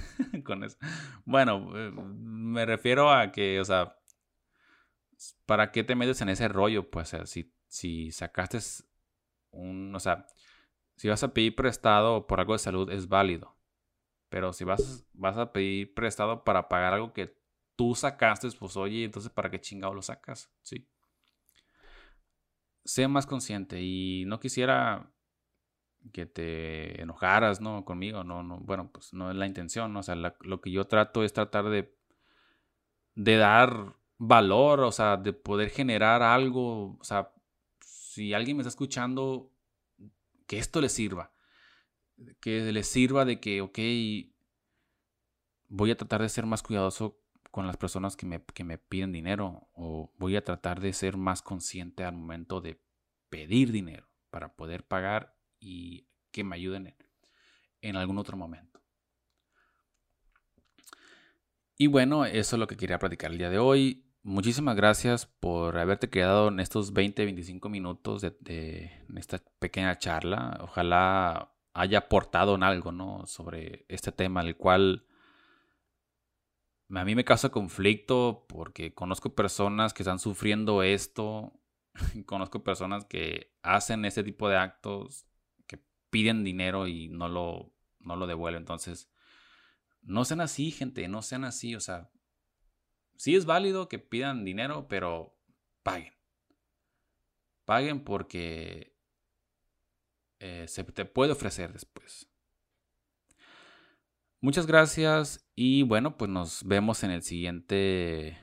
con 0.43 0.63
eso. 0.63 0.77
Bueno, 1.25 1.71
eh, 1.75 1.91
me 1.91 2.65
refiero 2.65 3.11
a 3.11 3.31
que, 3.31 3.59
o 3.59 3.65
sea, 3.65 3.97
¿para 5.45 5.71
qué 5.71 5.83
te 5.83 5.95
metes 5.95 6.21
en 6.21 6.29
ese 6.29 6.47
rollo? 6.47 6.89
Pues, 6.89 7.15
si, 7.25 7.53
si 7.67 8.11
sacaste 8.11 8.59
un, 9.51 9.93
o 9.95 9.99
sea, 9.99 10.25
si 10.95 11.07
vas 11.07 11.23
a 11.23 11.33
pedir 11.33 11.55
prestado 11.55 12.27
por 12.27 12.39
algo 12.39 12.53
de 12.53 12.59
salud 12.59 12.91
es 12.91 13.07
válido. 13.07 13.57
Pero 14.29 14.53
si 14.53 14.63
vas, 14.63 15.05
vas 15.13 15.37
a 15.37 15.51
pedir 15.51 15.93
prestado 15.93 16.43
para 16.43 16.69
pagar 16.69 16.93
algo 16.93 17.11
que 17.13 17.37
tú 17.75 17.95
sacaste, 17.95 18.47
pues 18.57 18.77
oye, 18.77 19.03
entonces 19.03 19.31
¿para 19.31 19.49
qué 19.51 19.59
chingado 19.59 19.93
lo 19.93 20.01
sacas? 20.01 20.49
Sí. 20.61 20.87
Sé 22.85 23.07
más 23.07 23.25
consciente 23.25 23.81
y 23.81 24.23
no 24.27 24.39
quisiera 24.39 25.10
que 26.13 26.25
te 26.25 27.01
enojaras, 27.01 27.61
¿no? 27.61 27.85
Conmigo, 27.85 28.23
no, 28.23 28.43
no, 28.43 28.57
bueno, 28.59 28.89
pues 28.91 29.13
no 29.13 29.29
es 29.29 29.35
la 29.37 29.45
intención, 29.45 29.93
¿no? 29.93 29.99
O 29.99 30.03
sea, 30.03 30.15
lo 30.15 30.61
que 30.61 30.71
yo 30.71 30.85
trato 30.85 31.23
es 31.23 31.33
tratar 31.33 31.69
de, 31.69 31.93
de 33.15 33.37
dar 33.37 33.95
valor, 34.17 34.81
o 34.81 34.91
sea, 34.91 35.17
de 35.17 35.33
poder 35.33 35.69
generar 35.69 36.21
algo, 36.21 36.97
o 36.99 37.03
sea, 37.03 37.31
si 37.81 38.33
alguien 38.33 38.57
me 38.57 38.61
está 38.61 38.69
escuchando, 38.69 39.51
que 40.47 40.57
esto 40.57 40.81
le 40.81 40.89
sirva. 40.89 41.31
Que 42.39 42.71
le 42.71 42.83
sirva 42.83 43.25
de 43.25 43.39
que, 43.39 43.61
ok, 43.61 43.79
voy 45.69 45.91
a 45.91 45.97
tratar 45.97 46.21
de 46.21 46.29
ser 46.29 46.45
más 46.45 46.61
cuidadoso 46.61 47.17
con 47.51 47.67
las 47.67 47.77
personas 47.77 48.15
que 48.15 48.25
me, 48.25 48.43
que 48.43 48.63
me 48.63 48.77
piden 48.77 49.11
dinero 49.11 49.69
o 49.73 50.11
voy 50.17 50.35
a 50.35 50.43
tratar 50.43 50.81
de 50.81 50.93
ser 50.93 51.17
más 51.17 51.41
consciente 51.41 52.03
al 52.03 52.15
momento 52.15 52.61
de 52.61 52.81
pedir 53.29 53.71
dinero 53.71 54.07
para 54.29 54.55
poder 54.55 54.85
pagar 54.85 55.35
y 55.61 56.09
que 56.31 56.43
me 56.43 56.57
ayuden 56.57 56.87
en, 56.87 56.95
en 57.81 57.95
algún 57.95 58.17
otro 58.17 58.35
momento. 58.35 58.81
Y 61.77 61.87
bueno, 61.87 62.25
eso 62.25 62.55
es 62.55 62.59
lo 62.59 62.67
que 62.67 62.75
quería 62.75 62.99
platicar 62.99 63.31
el 63.31 63.37
día 63.37 63.49
de 63.49 63.59
hoy 63.59 64.11
muchísimas 64.23 64.75
gracias 64.75 65.25
por 65.25 65.77
haberte 65.77 66.09
quedado 66.09 66.49
en 66.49 66.59
estos 66.59 66.93
20, 66.93 67.25
25 67.25 67.69
minutos 67.69 68.21
de, 68.21 68.91
esta 69.15 69.41
pequeña 69.59 69.97
charla. 69.97 70.59
Ojalá 70.61 71.53
haya 71.73 71.99
aportado 71.99 72.55
en 72.55 72.63
algo, 72.63 72.91
¿no? 72.91 73.25
Sobre 73.25 73.85
este 73.87 74.11
tema, 74.11 74.41
el 74.41 74.57
cual 74.57 75.05
a 76.93 77.05
mí 77.05 77.15
me 77.15 77.25
causa 77.25 77.49
conflicto 77.49 78.45
porque 78.47 78.93
conozco 78.93 79.33
personas 79.33 79.93
que 79.93 80.03
están 80.03 80.19
sufriendo 80.19 80.83
esto, 80.83 81.53
conozco 82.25 82.63
personas 82.63 83.05
que 83.05 83.55
hacen 83.63 84.05
ese 84.05 84.23
tipo 84.23 84.49
de 84.49 84.57
actos, 84.57 85.25
piden 86.11 86.43
dinero 86.43 86.87
y 86.87 87.09
no 87.09 87.27
lo, 87.27 87.73
no 87.99 88.15
lo 88.15 88.27
devuelven. 88.27 88.61
Entonces, 88.61 89.09
no 90.03 90.23
sean 90.25 90.41
así, 90.41 90.69
gente, 90.69 91.07
no 91.07 91.23
sean 91.23 91.43
así, 91.43 91.75
o 91.75 91.79
sea, 91.79 92.11
Sí 93.21 93.35
es 93.35 93.45
válido 93.45 93.87
que 93.87 93.99
pidan 93.99 94.43
dinero, 94.43 94.87
pero 94.87 95.37
paguen. 95.83 96.15
Paguen 97.65 98.03
porque 98.03 98.97
eh, 100.39 100.65
se 100.67 100.83
te 100.83 101.05
puede 101.05 101.33
ofrecer 101.33 101.71
después. 101.71 102.27
Muchas 104.39 104.65
gracias 104.65 105.47
y 105.53 105.83
bueno, 105.83 106.17
pues 106.17 106.31
nos 106.31 106.63
vemos 106.63 107.03
en 107.03 107.11
el 107.11 107.21
siguiente 107.21 108.39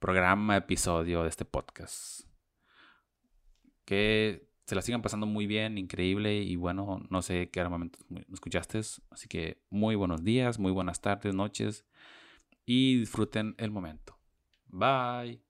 programa, 0.00 0.58
episodio 0.58 1.22
de 1.22 1.30
este 1.30 1.46
podcast. 1.46 2.28
Que 3.86 4.52
se 4.66 4.74
la 4.74 4.82
sigan 4.82 5.02
pasando 5.02 5.26
muy 5.26 5.46
bien, 5.46 5.78
increíble 5.78 6.42
y 6.42 6.56
bueno, 6.56 7.02
no 7.10 7.22
sé 7.22 7.50
qué 7.50 7.60
me 8.08 8.24
escuchaste, 8.32 8.78
así 9.10 9.28
que 9.28 9.62
muy 9.70 9.94
buenos 9.94 10.24
días, 10.24 10.58
muy 10.58 10.72
buenas 10.72 11.00
tardes, 11.00 11.34
noches 11.34 11.84
y 12.66 12.98
disfruten 12.98 13.54
el 13.58 13.70
momento. 13.70 14.18
Bye. 14.68 15.43